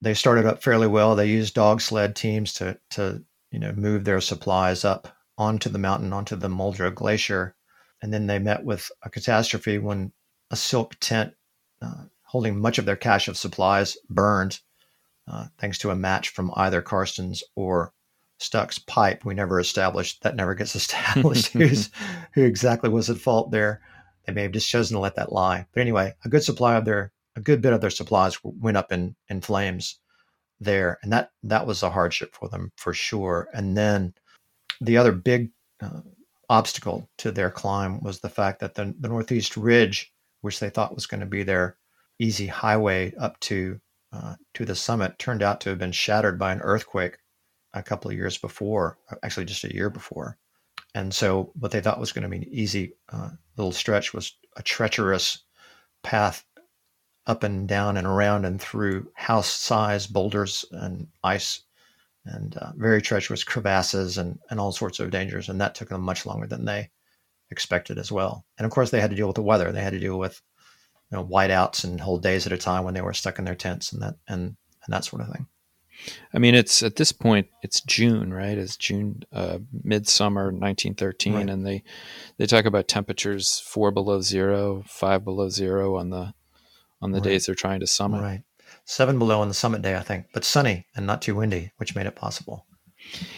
They 0.00 0.14
started 0.14 0.46
up 0.46 0.62
fairly 0.62 0.86
well. 0.86 1.16
They 1.16 1.26
used 1.26 1.54
dog 1.54 1.80
sled 1.80 2.14
teams 2.14 2.52
to 2.54 2.78
to 2.90 3.24
you 3.54 3.60
know 3.60 3.72
move 3.72 4.04
their 4.04 4.20
supplies 4.20 4.84
up 4.84 5.06
onto 5.38 5.70
the 5.70 5.78
mountain, 5.78 6.12
onto 6.12 6.34
the 6.34 6.48
Muldrow 6.48 6.92
Glacier, 6.92 7.54
and 8.02 8.12
then 8.12 8.26
they 8.26 8.40
met 8.40 8.64
with 8.64 8.90
a 9.04 9.08
catastrophe 9.08 9.78
when 9.78 10.12
a 10.50 10.56
silk 10.56 10.96
tent 11.00 11.34
uh, 11.80 12.06
holding 12.24 12.58
much 12.58 12.78
of 12.78 12.84
their 12.84 12.96
cache 12.96 13.28
of 13.28 13.36
supplies 13.36 13.96
burned, 14.10 14.58
uh, 15.28 15.46
thanks 15.56 15.78
to 15.78 15.90
a 15.90 15.94
match 15.94 16.30
from 16.30 16.52
either 16.56 16.82
Karstens 16.82 17.44
or 17.54 17.92
Stuck's 18.38 18.80
pipe. 18.80 19.24
We 19.24 19.34
never 19.34 19.60
established 19.60 20.24
that 20.24 20.34
never 20.34 20.56
gets 20.56 20.74
established 20.82 21.52
who's 21.52 21.90
who 22.34 22.42
exactly 22.42 22.90
was 22.90 23.08
at 23.08 23.18
fault 23.18 23.52
there. 23.52 23.80
They 24.26 24.32
may 24.32 24.42
have 24.42 24.52
just 24.52 24.68
chosen 24.68 24.96
to 24.96 25.00
let 25.00 25.14
that 25.14 25.32
lie. 25.32 25.66
But 25.72 25.80
anyway, 25.80 26.14
a 26.24 26.28
good 26.28 26.42
supply 26.42 26.74
of 26.74 26.84
their 26.84 27.12
a 27.36 27.40
good 27.40 27.62
bit 27.62 27.72
of 27.72 27.80
their 27.80 27.90
supplies 27.90 28.36
went 28.42 28.76
up 28.76 28.90
in 28.90 29.14
in 29.28 29.42
flames 29.42 30.00
there, 30.60 30.98
and 31.02 31.12
that 31.12 31.30
that 31.42 31.66
was 31.66 31.82
a 31.82 31.90
hardship 31.90 32.34
for 32.34 32.48
them 32.48 32.72
for 32.76 32.92
sure. 32.92 33.48
And 33.52 33.76
then 33.76 34.14
the 34.80 34.96
other 34.96 35.12
big 35.12 35.50
uh, 35.82 36.00
obstacle 36.48 37.08
to 37.18 37.32
their 37.32 37.50
climb 37.50 38.00
was 38.02 38.20
the 38.20 38.28
fact 38.28 38.60
that 38.60 38.74
the, 38.74 38.94
the 38.98 39.08
northeast 39.08 39.56
ridge, 39.56 40.12
which 40.40 40.60
they 40.60 40.70
thought 40.70 40.94
was 40.94 41.06
going 41.06 41.20
to 41.20 41.26
be 41.26 41.42
their 41.42 41.76
easy 42.18 42.46
highway 42.46 43.14
up 43.16 43.38
to 43.40 43.80
uh, 44.12 44.36
to 44.54 44.64
the 44.64 44.74
summit, 44.74 45.18
turned 45.18 45.42
out 45.42 45.60
to 45.60 45.70
have 45.70 45.78
been 45.78 45.92
shattered 45.92 46.38
by 46.38 46.52
an 46.52 46.60
earthquake 46.60 47.18
a 47.72 47.82
couple 47.82 48.10
of 48.10 48.16
years 48.16 48.38
before, 48.38 48.96
actually 49.22 49.44
just 49.44 49.64
a 49.64 49.74
year 49.74 49.90
before. 49.90 50.38
And 50.94 51.12
so, 51.12 51.50
what 51.58 51.72
they 51.72 51.80
thought 51.80 51.98
was 51.98 52.12
going 52.12 52.22
to 52.22 52.28
be 52.28 52.36
an 52.36 52.48
easy 52.48 52.94
uh, 53.12 53.30
little 53.56 53.72
stretch 53.72 54.14
was 54.14 54.36
a 54.56 54.62
treacherous 54.62 55.42
path 56.04 56.44
up 57.26 57.42
and 57.42 57.66
down 57.68 57.96
and 57.96 58.06
around 58.06 58.44
and 58.44 58.60
through 58.60 59.10
house 59.14 59.50
size 59.50 60.06
boulders 60.06 60.64
and 60.72 61.06
ice 61.22 61.62
and 62.26 62.56
uh, 62.56 62.72
very 62.76 63.02
treacherous 63.02 63.44
crevasses 63.44 64.18
and, 64.18 64.38
and 64.50 64.58
all 64.60 64.72
sorts 64.72 64.98
of 65.00 65.10
dangers. 65.10 65.48
And 65.48 65.60
that 65.60 65.74
took 65.74 65.88
them 65.88 66.00
much 66.02 66.26
longer 66.26 66.46
than 66.46 66.64
they 66.64 66.90
expected 67.50 67.98
as 67.98 68.10
well. 68.10 68.44
And 68.58 68.64
of 68.64 68.72
course, 68.72 68.90
they 68.90 69.00
had 69.00 69.10
to 69.10 69.16
deal 69.16 69.26
with 69.26 69.36
the 69.36 69.42
weather. 69.42 69.72
They 69.72 69.82
had 69.82 69.92
to 69.92 69.98
deal 69.98 70.18
with 70.18 70.40
you 71.10 71.18
know, 71.18 71.24
whiteouts 71.24 71.84
and 71.84 72.00
whole 72.00 72.18
days 72.18 72.46
at 72.46 72.52
a 72.52 72.58
time 72.58 72.84
when 72.84 72.94
they 72.94 73.02
were 73.02 73.12
stuck 73.12 73.38
in 73.38 73.44
their 73.44 73.54
tents 73.54 73.92
and 73.92 74.02
that 74.02 74.14
and 74.28 74.56
and 74.84 74.92
that 74.92 75.04
sort 75.04 75.22
of 75.22 75.28
thing. 75.28 75.46
I 76.34 76.38
mean, 76.38 76.54
it's 76.54 76.82
at 76.82 76.96
this 76.96 77.12
point, 77.12 77.48
it's 77.62 77.80
June, 77.82 78.34
right? 78.34 78.58
It's 78.58 78.76
June, 78.76 79.22
uh, 79.32 79.58
midsummer 79.84 80.46
1913, 80.46 81.34
Right. 81.34 81.48
and 81.48 81.64
they 81.64 81.84
they 82.36 82.46
talk 82.46 82.64
about 82.64 82.88
temperatures 82.88 83.60
four 83.60 83.90
below 83.90 84.20
zero, 84.20 84.82
five 84.86 85.24
below 85.24 85.48
zero 85.48 85.96
on 85.96 86.10
the 86.10 86.34
on 87.04 87.12
the 87.12 87.18
Right. 87.18 87.24
days 87.24 87.46
they're 87.46 87.54
trying 87.54 87.80
to 87.80 87.86
summit. 87.86 88.20
Right. 88.22 88.42
Seven 88.86 89.18
below 89.18 89.40
on 89.40 89.48
the 89.48 89.54
summit 89.54 89.82
day, 89.82 89.96
I 89.96 90.02
think, 90.02 90.26
but 90.34 90.44
sunny 90.44 90.86
and 90.96 91.06
not 91.06 91.22
too 91.22 91.34
windy, 91.36 91.70
which 91.76 91.94
made 91.94 92.06
it 92.06 92.16
possible. 92.16 92.66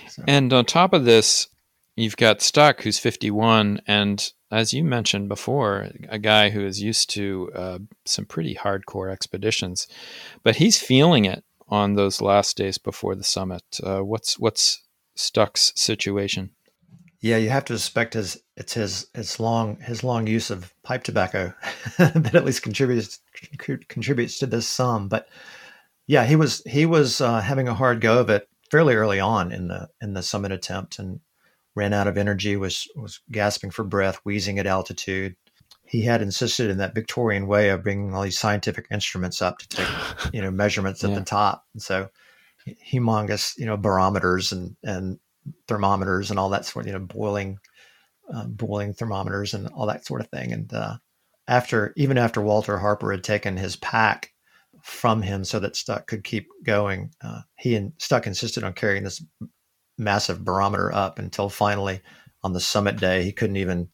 So, 0.08 0.22
And 0.26 0.52
on 0.52 0.64
top 0.64 0.92
of 0.92 1.04
this, 1.04 1.48
you've 1.96 2.16
got 2.16 2.40
Stuck, 2.40 2.82
who's 2.82 2.98
51, 2.98 3.80
and 3.86 4.32
as 4.50 4.72
you 4.72 4.82
mentioned 4.84 5.28
before, 5.28 5.90
a 6.08 6.18
guy 6.18 6.50
who 6.50 6.64
is 6.64 6.80
used 6.80 7.10
to 7.10 7.50
uh, 7.54 7.78
some 8.04 8.24
pretty 8.26 8.54
hardcore 8.54 9.10
expeditions, 9.12 9.86
but 10.42 10.56
he's 10.56 10.80
feeling 10.80 11.24
it 11.24 11.44
on 11.68 11.94
those 11.94 12.20
last 12.20 12.56
days 12.56 12.78
before 12.78 13.14
the 13.16 13.24
summit. 13.24 13.64
Uh, 13.82 14.00
what's 14.00 14.38
what's 14.38 14.82
Stuck's 15.16 15.72
situation? 15.74 16.50
Yeah, 17.20 17.36
you 17.36 17.50
have 17.50 17.64
to 17.66 17.78
suspect 17.78 18.14
his 18.14 18.38
it's 18.56 18.74
his 18.74 19.06
his 19.14 19.38
long 19.40 19.76
his 19.80 20.04
long 20.04 20.26
use 20.26 20.50
of 20.50 20.72
pipe 20.82 21.02
tobacco 21.04 21.54
that 21.98 22.34
at 22.34 22.44
least 22.44 22.62
contributes 22.62 23.20
contributes 23.88 24.38
to 24.38 24.46
this 24.46 24.66
sum. 24.68 25.08
But 25.08 25.28
yeah, 26.06 26.24
he 26.24 26.36
was 26.36 26.62
he 26.66 26.86
was 26.86 27.20
uh, 27.20 27.40
having 27.40 27.68
a 27.68 27.74
hard 27.74 28.00
go 28.00 28.18
of 28.20 28.30
it 28.30 28.48
fairly 28.70 28.94
early 28.94 29.20
on 29.20 29.52
in 29.52 29.68
the 29.68 29.88
in 30.00 30.14
the 30.14 30.22
summit 30.22 30.52
attempt 30.52 30.98
and 30.98 31.20
ran 31.74 31.92
out 31.92 32.06
of 32.06 32.16
energy, 32.16 32.56
was 32.56 32.86
was 32.96 33.20
gasping 33.30 33.70
for 33.70 33.84
breath, 33.84 34.20
wheezing 34.24 34.58
at 34.58 34.66
altitude. 34.66 35.36
He 35.84 36.02
had 36.02 36.20
insisted 36.20 36.68
in 36.70 36.78
that 36.78 36.94
Victorian 36.94 37.46
way 37.46 37.68
of 37.68 37.84
bringing 37.84 38.12
all 38.12 38.22
these 38.22 38.38
scientific 38.38 38.86
instruments 38.90 39.40
up 39.40 39.58
to 39.58 39.68
take 39.68 39.88
you 40.34 40.42
know 40.42 40.50
measurements 40.50 41.02
at 41.04 41.10
Yeah. 41.10 41.18
the 41.20 41.24
top, 41.24 41.64
and 41.74 41.82
so 41.82 42.08
humongous 42.92 43.56
you 43.58 43.66
know 43.66 43.76
barometers 43.76 44.52
and 44.52 44.76
and 44.82 45.18
thermometers 45.68 46.30
and 46.30 46.38
all 46.38 46.50
that 46.50 46.64
sort 46.64 46.84
of 46.84 46.86
you 46.88 46.98
know 46.98 47.04
boiling 47.04 47.58
uh, 48.32 48.46
boiling 48.46 48.92
thermometers 48.92 49.54
and 49.54 49.68
all 49.68 49.86
that 49.86 50.06
sort 50.06 50.20
of 50.20 50.28
thing. 50.28 50.52
And 50.52 50.72
uh, 50.72 50.96
after 51.48 51.92
even 51.96 52.18
after 52.18 52.40
Walter 52.40 52.78
Harper 52.78 53.12
had 53.12 53.24
taken 53.24 53.56
his 53.56 53.76
pack 53.76 54.32
from 54.82 55.22
him 55.22 55.44
so 55.44 55.58
that 55.60 55.76
Stuck 55.76 56.06
could 56.06 56.24
keep 56.24 56.48
going, 56.64 57.10
uh, 57.22 57.42
he 57.56 57.74
and 57.74 57.92
Stuck 57.98 58.26
insisted 58.26 58.64
on 58.64 58.72
carrying 58.72 59.04
this 59.04 59.22
massive 59.98 60.44
barometer 60.44 60.92
up 60.92 61.18
until 61.18 61.48
finally 61.48 62.00
on 62.42 62.52
the 62.52 62.60
summit 62.60 62.96
day 62.98 63.24
he 63.24 63.32
couldn't 63.32 63.56
even 63.56 63.88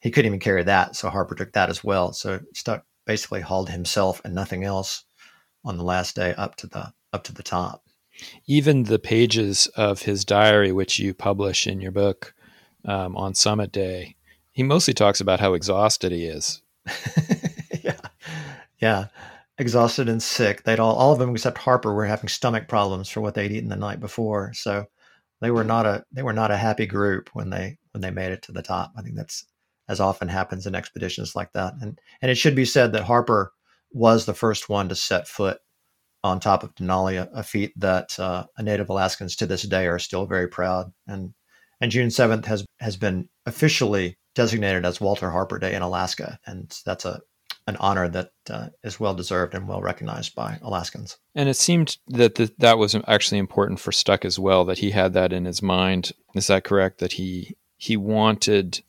he 0.00 0.10
couldn't 0.10 0.28
even 0.28 0.40
carry 0.40 0.62
that. 0.64 0.96
So 0.96 1.08
Harper 1.08 1.34
took 1.34 1.52
that 1.52 1.70
as 1.70 1.82
well. 1.82 2.12
So 2.12 2.40
Stuck 2.54 2.84
basically 3.06 3.40
hauled 3.40 3.70
himself 3.70 4.20
and 4.24 4.34
nothing 4.34 4.64
else 4.64 5.04
on 5.64 5.76
the 5.76 5.84
last 5.84 6.14
day 6.14 6.34
up 6.34 6.56
to 6.56 6.66
the 6.66 6.92
up 7.12 7.24
to 7.24 7.32
the 7.32 7.42
top. 7.42 7.87
Even 8.46 8.84
the 8.84 8.98
pages 8.98 9.66
of 9.68 10.02
his 10.02 10.24
diary, 10.24 10.72
which 10.72 10.98
you 10.98 11.14
publish 11.14 11.66
in 11.66 11.80
your 11.80 11.92
book 11.92 12.34
um, 12.84 13.16
on 13.16 13.34
Summit 13.34 13.72
Day, 13.72 14.16
he 14.52 14.62
mostly 14.62 14.94
talks 14.94 15.20
about 15.20 15.40
how 15.40 15.54
exhausted 15.54 16.12
he 16.12 16.24
is. 16.24 16.62
yeah, 17.82 18.00
yeah, 18.80 19.06
exhausted 19.56 20.08
and 20.08 20.22
sick. 20.22 20.64
They'd 20.64 20.80
all 20.80 20.96
all 20.96 21.12
of 21.12 21.18
them 21.18 21.30
except 21.30 21.58
Harper 21.58 21.94
were 21.94 22.06
having 22.06 22.28
stomach 22.28 22.68
problems 22.68 23.08
for 23.08 23.20
what 23.20 23.34
they'd 23.34 23.52
eaten 23.52 23.68
the 23.68 23.76
night 23.76 24.00
before. 24.00 24.52
So 24.54 24.86
they 25.40 25.50
were 25.50 25.64
not 25.64 25.86
a 25.86 26.04
they 26.12 26.22
were 26.22 26.32
not 26.32 26.50
a 26.50 26.56
happy 26.56 26.86
group 26.86 27.30
when 27.34 27.50
they 27.50 27.78
when 27.92 28.00
they 28.00 28.10
made 28.10 28.32
it 28.32 28.42
to 28.42 28.52
the 28.52 28.62
top. 28.62 28.92
I 28.96 29.02
think 29.02 29.16
that's 29.16 29.44
as 29.88 30.00
often 30.00 30.28
happens 30.28 30.66
in 30.66 30.74
expeditions 30.74 31.36
like 31.36 31.52
that. 31.52 31.74
And 31.80 31.98
and 32.20 32.30
it 32.30 32.36
should 32.36 32.56
be 32.56 32.64
said 32.64 32.92
that 32.92 33.04
Harper 33.04 33.52
was 33.92 34.26
the 34.26 34.34
first 34.34 34.68
one 34.68 34.88
to 34.88 34.94
set 34.94 35.28
foot 35.28 35.58
on 36.24 36.40
top 36.40 36.62
of 36.62 36.74
Denali, 36.74 37.20
a, 37.20 37.28
a 37.32 37.42
feat 37.42 37.72
that 37.76 38.18
uh, 38.18 38.44
Native 38.58 38.88
Alaskans 38.88 39.36
to 39.36 39.46
this 39.46 39.62
day 39.62 39.86
are 39.86 39.98
still 39.98 40.26
very 40.26 40.48
proud. 40.48 40.92
And 41.06 41.34
and 41.80 41.90
June 41.90 42.10
seventh 42.10 42.46
has 42.46 42.64
has 42.80 42.96
been 42.96 43.28
officially 43.46 44.16
designated 44.34 44.84
as 44.84 45.00
Walter 45.00 45.30
Harper 45.30 45.58
Day 45.58 45.74
in 45.74 45.82
Alaska, 45.82 46.38
and 46.46 46.76
that's 46.84 47.04
a 47.04 47.20
an 47.66 47.76
honor 47.80 48.08
that 48.08 48.30
uh, 48.48 48.68
is 48.82 48.98
well 48.98 49.14
deserved 49.14 49.54
and 49.54 49.68
well 49.68 49.82
recognized 49.82 50.34
by 50.34 50.58
Alaskans. 50.62 51.18
And 51.34 51.50
it 51.50 51.56
seemed 51.56 51.98
that 52.08 52.34
that 52.58 52.78
was 52.78 52.96
actually 53.06 53.38
important 53.38 53.78
for 53.78 53.92
Stuck 53.92 54.24
as 54.24 54.38
well. 54.38 54.64
That 54.64 54.78
he 54.78 54.90
had 54.90 55.12
that 55.12 55.32
in 55.32 55.44
his 55.44 55.62
mind. 55.62 56.12
Is 56.34 56.46
that 56.46 56.64
correct? 56.64 56.98
That 56.98 57.12
he 57.12 57.56
he 57.76 57.96
wanted 57.96 58.82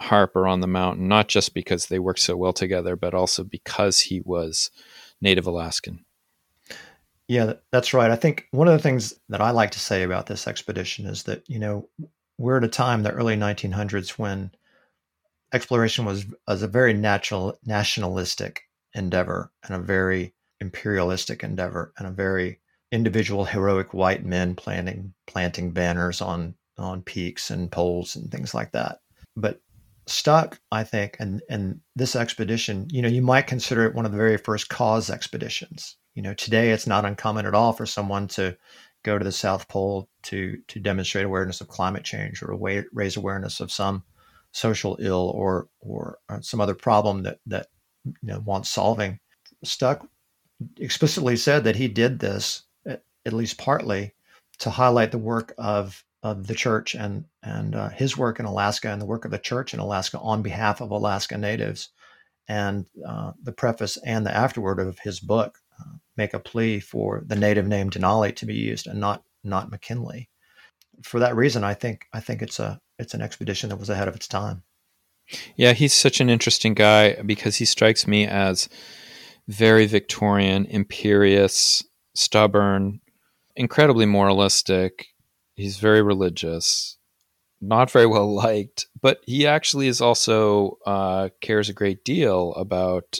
Harper 0.00 0.48
on 0.48 0.60
the 0.60 0.66
mountain, 0.66 1.08
not 1.08 1.28
just 1.28 1.54
because 1.54 1.86
they 1.86 1.98
worked 1.98 2.20
so 2.20 2.36
well 2.36 2.54
together, 2.54 2.96
but 2.96 3.14
also 3.14 3.44
because 3.44 4.00
he 4.00 4.20
was 4.20 4.70
Native 5.20 5.46
Alaskan. 5.46 6.04
Yeah, 7.32 7.54
that's 7.70 7.94
right. 7.94 8.10
I 8.10 8.16
think 8.16 8.46
one 8.50 8.68
of 8.68 8.74
the 8.74 8.82
things 8.82 9.14
that 9.30 9.40
I 9.40 9.52
like 9.52 9.70
to 9.70 9.80
say 9.80 10.02
about 10.02 10.26
this 10.26 10.46
expedition 10.46 11.06
is 11.06 11.22
that, 11.22 11.48
you 11.48 11.58
know, 11.58 11.88
we're 12.36 12.58
at 12.58 12.64
a 12.64 12.68
time, 12.68 13.02
the 13.02 13.10
early 13.10 13.36
1900s, 13.36 14.18
when 14.18 14.50
exploration 15.54 16.04
was, 16.04 16.26
was 16.46 16.62
a 16.62 16.68
very 16.68 16.92
natural, 16.92 17.58
nationalistic 17.64 18.64
endeavor 18.92 19.50
and 19.64 19.74
a 19.74 19.78
very 19.78 20.34
imperialistic 20.60 21.42
endeavor 21.42 21.94
and 21.96 22.06
a 22.06 22.10
very 22.10 22.60
individual 22.90 23.46
heroic 23.46 23.94
white 23.94 24.26
men 24.26 24.54
planting 24.54 25.14
planting 25.26 25.70
banners 25.70 26.20
on 26.20 26.54
on 26.76 27.00
peaks 27.00 27.50
and 27.50 27.72
poles 27.72 28.14
and 28.14 28.30
things 28.30 28.52
like 28.52 28.72
that. 28.72 28.98
But 29.36 29.62
Stuck, 30.06 30.60
I 30.70 30.84
think, 30.84 31.16
and 31.18 31.40
and 31.48 31.80
this 31.96 32.14
expedition, 32.14 32.88
you 32.90 33.00
know, 33.00 33.08
you 33.08 33.22
might 33.22 33.46
consider 33.46 33.86
it 33.86 33.94
one 33.94 34.04
of 34.04 34.12
the 34.12 34.18
very 34.18 34.36
first 34.36 34.68
cause 34.68 35.08
expeditions. 35.08 35.96
You 36.14 36.22
know, 36.22 36.34
today 36.34 36.70
it's 36.70 36.86
not 36.86 37.04
uncommon 37.04 37.46
at 37.46 37.54
all 37.54 37.72
for 37.72 37.86
someone 37.86 38.28
to 38.28 38.56
go 39.02 39.18
to 39.18 39.24
the 39.24 39.32
South 39.32 39.68
Pole 39.68 40.08
to 40.24 40.58
to 40.68 40.80
demonstrate 40.80 41.24
awareness 41.24 41.60
of 41.60 41.68
climate 41.68 42.04
change 42.04 42.42
or 42.42 42.58
raise 42.92 43.16
awareness 43.16 43.60
of 43.60 43.72
some 43.72 44.04
social 44.52 44.98
ill 45.00 45.32
or 45.34 45.68
or 45.80 46.18
uh, 46.28 46.40
some 46.40 46.60
other 46.60 46.74
problem 46.74 47.22
that 47.22 47.38
that 47.46 47.68
you 48.04 48.14
know 48.22 48.40
wants 48.40 48.70
solving. 48.70 49.18
Stuck 49.64 50.06
explicitly 50.78 51.36
said 51.36 51.64
that 51.64 51.76
he 51.76 51.88
did 51.88 52.18
this 52.18 52.64
at, 52.86 53.02
at 53.26 53.32
least 53.32 53.58
partly 53.58 54.14
to 54.58 54.70
highlight 54.70 55.12
the 55.12 55.18
work 55.18 55.54
of 55.58 56.04
of 56.22 56.46
the 56.46 56.54
church 56.54 56.94
and 56.94 57.24
and 57.42 57.74
uh, 57.74 57.88
his 57.88 58.16
work 58.16 58.38
in 58.38 58.46
Alaska 58.46 58.90
and 58.90 59.00
the 59.00 59.06
work 59.06 59.24
of 59.24 59.30
the 59.30 59.38
church 59.38 59.74
in 59.74 59.80
Alaska 59.80 60.18
on 60.18 60.42
behalf 60.42 60.80
of 60.80 60.90
Alaska 60.90 61.36
Natives. 61.36 61.88
And 62.48 62.86
uh, 63.06 63.32
the 63.42 63.52
preface 63.52 63.96
and 64.04 64.26
the 64.26 64.36
afterword 64.36 64.80
of 64.80 64.98
his 64.98 65.20
book 65.20 65.58
make 66.16 66.34
a 66.34 66.38
plea 66.38 66.80
for 66.80 67.22
the 67.26 67.36
native 67.36 67.66
name 67.66 67.90
Denali 67.90 68.34
to 68.36 68.46
be 68.46 68.54
used 68.54 68.86
and 68.86 69.00
not 69.00 69.22
not 69.44 69.70
McKinley. 69.70 70.28
For 71.02 71.20
that 71.20 71.36
reason, 71.36 71.64
I 71.64 71.74
think 71.74 72.06
I 72.12 72.20
think 72.20 72.42
it's 72.42 72.60
a 72.60 72.80
it's 72.98 73.14
an 73.14 73.22
expedition 73.22 73.70
that 73.70 73.78
was 73.78 73.90
ahead 73.90 74.08
of 74.08 74.16
its 74.16 74.28
time. 74.28 74.62
Yeah, 75.56 75.72
he's 75.72 75.94
such 75.94 76.20
an 76.20 76.28
interesting 76.28 76.74
guy 76.74 77.14
because 77.22 77.56
he 77.56 77.64
strikes 77.64 78.06
me 78.06 78.26
as 78.26 78.68
very 79.48 79.86
Victorian, 79.86 80.66
imperious, 80.66 81.82
stubborn, 82.14 83.00
incredibly 83.56 84.06
moralistic, 84.06 85.06
He's 85.54 85.78
very 85.78 86.02
religious, 86.02 86.96
not 87.60 87.90
very 87.90 88.06
well 88.06 88.32
liked, 88.34 88.86
but 89.00 89.20
he 89.26 89.46
actually 89.46 89.86
is 89.86 90.00
also 90.00 90.78
uh, 90.86 91.28
cares 91.40 91.68
a 91.68 91.74
great 91.74 92.04
deal 92.04 92.54
about 92.54 93.18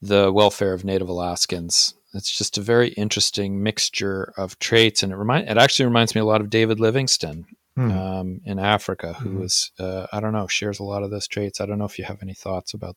the 0.00 0.32
welfare 0.32 0.72
of 0.72 0.84
Native 0.84 1.08
Alaskans. 1.08 1.94
It's 2.14 2.36
just 2.36 2.56
a 2.56 2.62
very 2.62 2.88
interesting 2.90 3.62
mixture 3.62 4.32
of 4.36 4.58
traits, 4.58 5.02
and 5.02 5.12
it 5.12 5.16
remind 5.16 5.48
it 5.48 5.58
actually 5.58 5.86
reminds 5.86 6.14
me 6.14 6.20
a 6.20 6.24
lot 6.24 6.40
of 6.40 6.50
David 6.50 6.80
Livingstone 6.80 7.46
hmm. 7.74 7.90
um, 7.90 8.40
in 8.44 8.58
Africa, 8.58 9.14
who 9.14 9.30
hmm. 9.30 9.42
is 9.42 9.70
uh, 9.78 10.06
I 10.12 10.20
don't 10.20 10.32
know 10.32 10.46
shares 10.46 10.78
a 10.78 10.84
lot 10.84 11.02
of 11.02 11.10
those 11.10 11.28
traits. 11.28 11.60
I 11.60 11.66
don't 11.66 11.78
know 11.78 11.84
if 11.84 11.98
you 11.98 12.04
have 12.04 12.22
any 12.22 12.34
thoughts 12.34 12.74
about 12.74 12.96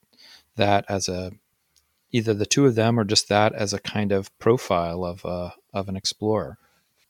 that 0.56 0.86
as 0.88 1.10
a 1.10 1.32
either 2.12 2.34
the 2.34 2.46
two 2.46 2.66
of 2.66 2.76
them 2.76 3.00
or 3.00 3.04
just 3.04 3.30
that 3.30 3.54
as 3.54 3.74
a 3.74 3.80
kind 3.80 4.12
of 4.12 4.38
profile 4.40 5.04
of 5.04 5.26
uh, 5.26 5.52
of 5.74 5.90
an 5.90 5.96
explorer 5.96 6.58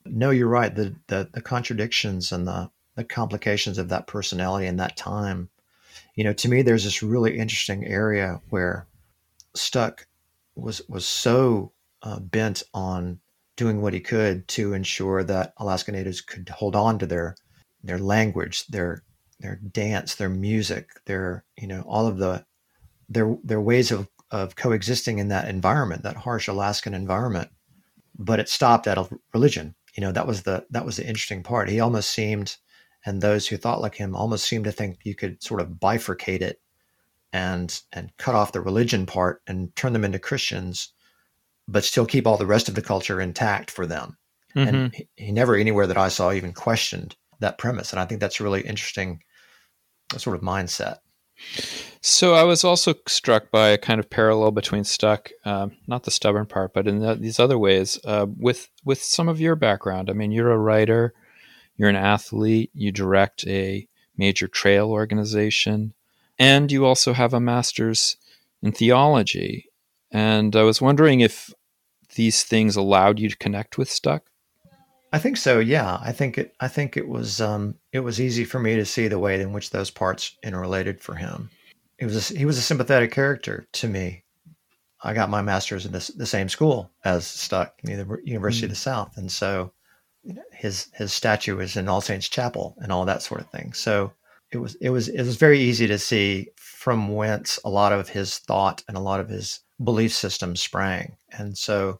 no, 0.05 0.31
you're 0.31 0.47
right. 0.47 0.73
The, 0.73 0.95
the, 1.07 1.29
the 1.31 1.41
contradictions 1.41 2.31
and 2.31 2.47
the, 2.47 2.69
the 2.95 3.03
complications 3.03 3.77
of 3.77 3.89
that 3.89 4.07
personality 4.07 4.67
and 4.67 4.79
that 4.79 4.97
time. 4.97 5.49
You 6.15 6.23
know, 6.23 6.33
to 6.33 6.49
me, 6.49 6.61
there's 6.61 6.83
this 6.83 7.03
really 7.03 7.37
interesting 7.37 7.85
area 7.85 8.41
where 8.49 8.87
Stuck 9.55 10.07
was 10.55 10.81
was 10.87 11.05
so 11.05 11.73
uh, 12.01 12.19
bent 12.19 12.63
on 12.73 13.19
doing 13.55 13.81
what 13.81 13.93
he 13.93 13.99
could 13.99 14.47
to 14.47 14.73
ensure 14.73 15.23
that 15.23 15.53
Alaska 15.57 15.91
Natives 15.91 16.21
could 16.21 16.49
hold 16.49 16.75
on 16.75 16.99
to 16.99 17.05
their 17.05 17.35
their 17.83 17.99
language, 17.99 18.67
their 18.67 19.03
their 19.39 19.55
dance, 19.57 20.15
their 20.15 20.29
music, 20.29 20.89
their 21.05 21.43
you 21.57 21.67
know 21.67 21.81
all 21.81 22.07
of 22.07 22.17
the 22.17 22.45
their 23.07 23.37
their 23.43 23.61
ways 23.61 23.91
of 23.91 24.07
of 24.31 24.55
coexisting 24.55 25.17
in 25.17 25.29
that 25.29 25.47
environment, 25.47 26.03
that 26.03 26.17
harsh 26.17 26.47
Alaskan 26.47 26.93
environment. 26.93 27.49
But 28.17 28.39
it 28.39 28.49
stopped 28.49 28.85
at 28.85 28.97
religion 29.33 29.75
you 29.95 30.01
know 30.01 30.11
that 30.11 30.27
was 30.27 30.43
the 30.43 30.65
that 30.69 30.85
was 30.85 30.97
the 30.97 31.05
interesting 31.05 31.43
part 31.43 31.69
he 31.69 31.79
almost 31.79 32.09
seemed 32.11 32.57
and 33.05 33.21
those 33.21 33.47
who 33.47 33.57
thought 33.57 33.81
like 33.81 33.95
him 33.95 34.15
almost 34.15 34.45
seemed 34.45 34.65
to 34.65 34.71
think 34.71 34.99
you 35.03 35.15
could 35.15 35.41
sort 35.41 35.61
of 35.61 35.71
bifurcate 35.71 36.41
it 36.41 36.61
and 37.33 37.81
and 37.91 38.11
cut 38.17 38.35
off 38.35 38.51
the 38.51 38.61
religion 38.61 39.05
part 39.05 39.41
and 39.47 39.75
turn 39.75 39.93
them 39.93 40.05
into 40.05 40.19
christians 40.19 40.93
but 41.67 41.83
still 41.83 42.05
keep 42.05 42.25
all 42.25 42.37
the 42.37 42.45
rest 42.45 42.67
of 42.67 42.75
the 42.75 42.81
culture 42.81 43.21
intact 43.21 43.69
for 43.69 43.85
them 43.85 44.17
mm-hmm. 44.55 44.67
and 44.67 44.95
he, 44.95 45.07
he, 45.15 45.31
never 45.31 45.55
anywhere 45.55 45.87
that 45.87 45.97
i 45.97 46.09
saw 46.09 46.31
even 46.31 46.53
questioned 46.53 47.15
that 47.39 47.57
premise 47.57 47.91
and 47.91 47.99
i 47.99 48.05
think 48.05 48.19
that's 48.19 48.39
a 48.39 48.43
really 48.43 48.61
interesting 48.61 49.21
sort 50.17 50.35
of 50.35 50.41
mindset 50.41 50.97
so 52.01 52.33
I 52.33 52.43
was 52.43 52.63
also 52.63 52.95
struck 53.07 53.51
by 53.51 53.69
a 53.69 53.77
kind 53.77 53.99
of 53.99 54.09
parallel 54.09 54.51
between 54.51 54.83
Stuck, 54.83 55.31
um, 55.45 55.71
not 55.87 56.03
the 56.03 56.11
stubborn 56.11 56.45
part, 56.45 56.73
but 56.73 56.87
in 56.87 56.99
the, 56.99 57.15
these 57.15 57.39
other 57.39 57.57
ways, 57.57 57.99
uh, 58.05 58.25
with 58.37 58.69
with 58.83 59.01
some 59.01 59.27
of 59.27 59.39
your 59.39 59.55
background. 59.55 60.09
I 60.09 60.13
mean, 60.13 60.31
you're 60.31 60.51
a 60.51 60.57
writer, 60.57 61.13
you're 61.77 61.89
an 61.89 61.95
athlete, 61.95 62.71
you 62.73 62.91
direct 62.91 63.45
a 63.47 63.87
major 64.17 64.47
trail 64.47 64.89
organization, 64.91 65.93
and 66.39 66.71
you 66.71 66.85
also 66.85 67.13
have 67.13 67.33
a 67.33 67.39
master's 67.39 68.17
in 68.63 68.71
theology. 68.71 69.69
And 70.11 70.55
I 70.55 70.63
was 70.63 70.81
wondering 70.81 71.19
if 71.19 71.53
these 72.15 72.43
things 72.43 72.75
allowed 72.75 73.19
you 73.19 73.29
to 73.29 73.37
connect 73.37 73.77
with 73.77 73.91
Stuck. 73.91 74.29
I 75.11 75.19
think 75.19 75.37
so. 75.37 75.59
Yeah, 75.59 75.99
I 76.01 76.11
think 76.11 76.37
it. 76.37 76.55
I 76.59 76.67
think 76.67 76.95
it 76.95 77.07
was. 77.07 77.41
Um, 77.41 77.75
it 77.91 78.01
was 78.01 78.21
easy 78.21 78.45
for 78.45 78.59
me 78.59 78.75
to 78.75 78.85
see 78.85 79.07
the 79.07 79.19
way 79.19 79.39
in 79.41 79.53
which 79.53 79.71
those 79.71 79.89
parts 79.89 80.37
interrelated 80.43 81.01
for 81.01 81.15
him. 81.15 81.49
It 81.97 82.05
was. 82.05 82.31
A, 82.31 82.37
he 82.37 82.45
was 82.45 82.57
a 82.57 82.61
sympathetic 82.63 83.11
character 83.11 83.67
to 83.73 83.87
me. 83.87 84.23
I 85.01 85.13
got 85.13 85.29
my 85.29 85.41
master's 85.41 85.85
in 85.85 85.93
this, 85.93 86.09
the 86.09 86.25
same 86.25 86.49
school 86.49 86.91
as 87.05 87.25
Stuck, 87.25 87.81
the 87.81 88.19
University 88.23 88.63
mm. 88.63 88.65
of 88.65 88.69
the 88.69 88.75
South, 88.75 89.17
and 89.17 89.31
so 89.31 89.71
you 90.23 90.33
know, 90.33 90.43
his 90.51 90.87
his 90.93 91.11
statue 91.11 91.59
is 91.59 91.75
in 91.75 91.87
All 91.87 92.01
Saints 92.01 92.29
Chapel 92.29 92.75
and 92.79 92.91
all 92.91 93.05
that 93.05 93.23
sort 93.23 93.41
of 93.41 93.49
thing. 93.49 93.73
So 93.73 94.11
it 94.51 94.57
was 94.57 94.75
it 94.75 94.89
was 94.89 95.07
it 95.07 95.21
was 95.23 95.35
very 95.37 95.59
easy 95.59 95.87
to 95.87 95.99
see 95.99 96.49
from 96.55 97.13
whence 97.13 97.59
a 97.63 97.69
lot 97.69 97.91
of 97.91 98.09
his 98.09 98.37
thought 98.39 98.83
and 98.87 98.97
a 98.97 99.01
lot 99.01 99.19
of 99.19 99.29
his 99.29 99.59
belief 99.83 100.13
system 100.13 100.55
sprang, 100.55 101.17
and 101.37 101.57
so 101.57 101.99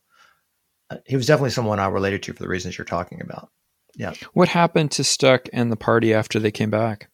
uh, 0.89 0.97
he 1.05 1.15
was 1.15 1.27
definitely 1.27 1.51
someone 1.51 1.79
I 1.79 1.87
related 1.87 2.23
to 2.23 2.33
for 2.33 2.43
the 2.43 2.49
reasons 2.49 2.77
you're 2.77 2.85
talking 2.85 3.21
about. 3.21 3.49
Yeah. 3.95 4.13
What 4.33 4.49
happened 4.49 4.91
to 4.91 5.03
Stuck 5.03 5.47
and 5.51 5.71
the 5.71 5.75
party 5.75 6.13
after 6.13 6.39
they 6.39 6.51
came 6.51 6.69
back? 6.69 7.09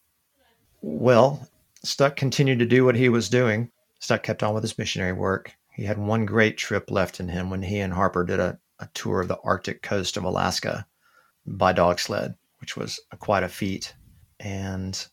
Well, 0.82 1.48
Stuck 1.82 2.16
continued 2.16 2.60
to 2.60 2.66
do 2.66 2.84
what 2.84 2.96
he 2.96 3.08
was 3.08 3.28
doing. 3.28 3.70
Stuck 3.98 4.22
kept 4.22 4.42
on 4.42 4.54
with 4.54 4.62
his 4.62 4.78
missionary 4.78 5.12
work. 5.12 5.52
He 5.74 5.84
had 5.84 5.98
one 5.98 6.24
great 6.26 6.56
trip 6.56 6.90
left 6.90 7.18
in 7.18 7.28
him 7.28 7.50
when 7.50 7.62
he 7.62 7.80
and 7.80 7.92
Harper 7.92 8.24
did 8.24 8.40
a, 8.40 8.58
a 8.78 8.88
tour 8.94 9.20
of 9.20 9.28
the 9.28 9.38
Arctic 9.42 9.82
coast 9.82 10.16
of 10.16 10.24
Alaska 10.24 10.86
by 11.46 11.72
dog 11.72 11.98
sled. 11.98 12.34
which 12.60 12.76
was 12.76 13.00
a, 13.12 13.16
quite 13.16 13.42
a 13.42 13.48
feat. 13.48 13.94
And 14.40 15.06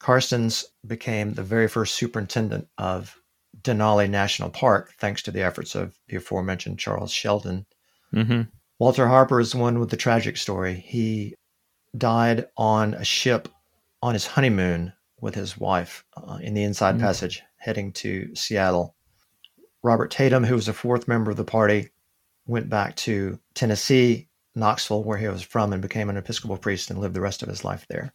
Karstens 0.00 0.64
became 0.86 1.32
the 1.32 1.42
very 1.42 1.68
first 1.68 1.94
superintendent 1.94 2.68
of 2.78 3.20
Denali 3.62 4.08
National 4.08 4.50
Park, 4.50 4.94
thanks 4.98 5.22
to 5.22 5.30
the 5.30 5.42
efforts 5.42 5.74
of 5.74 5.98
the 6.08 6.16
aforementioned 6.16 6.78
Charles 6.78 7.10
Sheldon. 7.10 7.66
Mm-hmm. 8.14 8.42
Walter 8.78 9.08
Harper 9.08 9.40
is 9.40 9.52
the 9.52 9.58
one 9.58 9.78
with 9.78 9.90
the 9.90 9.96
tragic 9.96 10.36
story. 10.36 10.74
He 10.74 11.34
died 11.96 12.46
on 12.56 12.94
a 12.94 13.04
ship 13.04 13.48
on 14.02 14.12
his 14.12 14.26
honeymoon 14.26 14.92
with 15.20 15.34
his 15.34 15.56
wife 15.56 16.04
uh, 16.16 16.38
in 16.42 16.54
the 16.54 16.62
Inside 16.62 16.96
mm-hmm. 16.96 17.04
Passage, 17.04 17.42
heading 17.56 17.92
to 17.94 18.34
Seattle. 18.34 18.94
Robert 19.82 20.10
Tatum, 20.10 20.44
who 20.44 20.54
was 20.54 20.68
a 20.68 20.72
fourth 20.72 21.08
member 21.08 21.30
of 21.30 21.36
the 21.36 21.44
party, 21.44 21.90
went 22.46 22.68
back 22.68 22.96
to 22.96 23.38
Tennessee, 23.54 24.28
Knoxville, 24.54 25.04
where 25.04 25.18
he 25.18 25.28
was 25.28 25.42
from, 25.42 25.72
and 25.72 25.82
became 25.82 26.10
an 26.10 26.16
Episcopal 26.16 26.58
priest 26.58 26.90
and 26.90 26.98
lived 26.98 27.14
the 27.14 27.20
rest 27.20 27.42
of 27.42 27.48
his 27.48 27.64
life 27.64 27.86
there. 27.88 28.12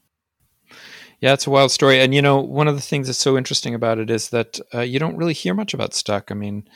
Yeah, 1.22 1.34
it's 1.34 1.48
a 1.48 1.52
wild 1.52 1.72
story. 1.72 2.02
And, 2.02 2.14
you 2.16 2.22
know, 2.22 2.40
one 2.40 2.68
of 2.68 2.76
the 2.76 2.82
things 2.82 3.08
that's 3.08 3.20
so 3.20 3.38
interesting 3.38 3.76
about 3.76 4.00
it 4.00 4.10
is 4.10 4.30
that 4.30 4.60
uh, 4.74 4.82
you 4.82 5.00
don't 5.00 5.16
really 5.16 5.34
hear 5.34 5.54
much 5.54 5.74
about 5.74 5.94
Stuck. 5.94 6.32
I 6.32 6.34
mean, 6.34 6.68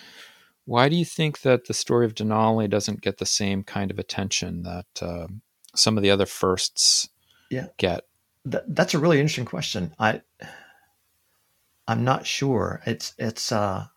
why 0.65 0.87
do 0.87 0.95
you 0.95 1.05
think 1.05 1.41
that 1.41 1.65
the 1.65 1.73
story 1.73 2.05
of 2.05 2.13
Denali 2.13 2.69
doesn't 2.69 3.01
get 3.01 3.17
the 3.17 3.25
same 3.25 3.63
kind 3.63 3.89
of 3.91 3.99
attention 3.99 4.61
that 4.63 4.85
uh, 5.01 5.27
some 5.75 5.97
of 5.97 6.03
the 6.03 6.11
other 6.11 6.27
firsts 6.27 7.09
yeah. 7.49 7.67
get? 7.77 8.03
Th- 8.49 8.63
that's 8.67 8.93
a 8.93 8.99
really 8.99 9.19
interesting 9.19 9.45
question. 9.45 9.93
I, 9.97 10.21
I'm 11.87 12.03
not 12.03 12.27
sure. 12.27 12.81
It's, 12.85 13.15
it's, 13.17 13.51
uh, 13.51 13.87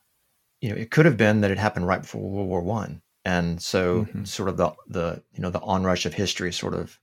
you 0.60 0.70
know, 0.70 0.76
it 0.76 0.90
could 0.90 1.06
have 1.06 1.16
been 1.16 1.42
that 1.42 1.50
it 1.50 1.58
happened 1.58 1.86
right 1.86 2.00
before 2.00 2.22
World 2.22 2.48
War 2.48 2.62
One, 2.62 3.00
and 3.24 3.62
so 3.62 4.04
mm-hmm. 4.04 4.24
sort 4.24 4.48
of 4.48 4.56
the 4.56 4.72
the 4.88 5.22
you 5.32 5.40
know 5.40 5.50
the 5.50 5.60
onrush 5.60 6.04
of 6.04 6.14
history 6.14 6.52
sort 6.52 6.74
of 6.74 6.98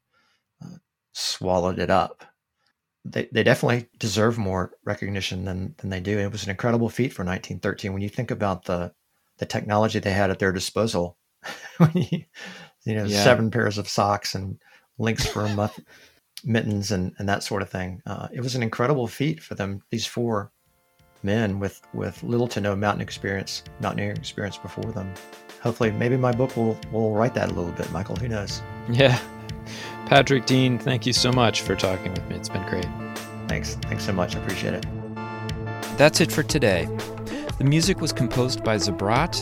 uh, 0.62 0.75
swallowed 1.13 1.79
it 1.79 1.89
up 1.89 2.25
they, 3.05 3.29
they 3.31 3.43
definitely 3.43 3.87
deserve 3.99 4.37
more 4.37 4.71
recognition 4.83 5.45
than 5.45 5.75
than 5.77 5.89
they 5.89 5.99
do. 5.99 6.17
It 6.17 6.31
was 6.31 6.43
an 6.43 6.49
incredible 6.49 6.89
feat 6.89 7.13
for 7.13 7.23
1913 7.23 7.93
when 7.93 8.01
you 8.01 8.09
think 8.09 8.31
about 8.31 8.65
the 8.65 8.91
the 9.37 9.45
technology 9.45 9.99
they 9.99 10.11
had 10.11 10.31
at 10.31 10.39
their 10.39 10.51
disposal. 10.51 11.17
you, 11.93 12.23
you, 12.83 12.95
know, 12.95 13.03
yeah. 13.03 13.23
seven 13.23 13.51
pairs 13.51 13.77
of 13.77 13.87
socks 13.87 14.33
and 14.33 14.57
lynx 14.97 15.25
for 15.25 15.45
a 15.45 15.49
muff, 15.49 15.79
mittens 16.43 16.91
and 16.91 17.13
and 17.19 17.29
that 17.29 17.43
sort 17.43 17.61
of 17.61 17.69
thing. 17.69 18.01
Uh, 18.05 18.27
it 18.33 18.41
was 18.41 18.55
an 18.55 18.63
incredible 18.63 19.07
feat 19.07 19.41
for 19.41 19.53
them. 19.53 19.81
These 19.91 20.07
four 20.07 20.51
men 21.21 21.59
with 21.59 21.81
with 21.93 22.21
little 22.23 22.47
to 22.47 22.61
no 22.61 22.75
mountain 22.75 23.01
experience, 23.01 23.63
mountaineering 23.81 24.17
experience 24.17 24.57
before 24.57 24.91
them. 24.91 25.13
Hopefully, 25.61 25.91
maybe 25.91 26.17
my 26.17 26.31
book 26.31 26.57
will 26.57 26.79
will 26.91 27.13
right 27.13 27.33
that 27.35 27.51
a 27.51 27.53
little 27.53 27.71
bit, 27.71 27.91
Michael. 27.91 28.15
Who 28.15 28.27
knows? 28.27 28.63
Yeah, 28.89 29.19
Patrick 30.05 30.45
Dean, 30.45 30.77
thank 30.77 31.05
you 31.05 31.13
so 31.13 31.31
much 31.31 31.61
for 31.61 31.75
talking 31.75 32.11
with 32.13 32.27
me. 32.29 32.35
It's 32.35 32.49
been 32.49 32.65
great. 32.69 32.87
Thanks. 33.47 33.75
Thanks 33.75 34.05
so 34.05 34.13
much. 34.13 34.35
I 34.35 34.39
appreciate 34.39 34.73
it. 34.75 34.85
That's 35.97 36.21
it 36.21 36.31
for 36.31 36.43
today. 36.43 36.87
The 37.57 37.63
music 37.63 38.01
was 38.01 38.11
composed 38.11 38.63
by 38.63 38.75
Zabrat. 38.75 39.41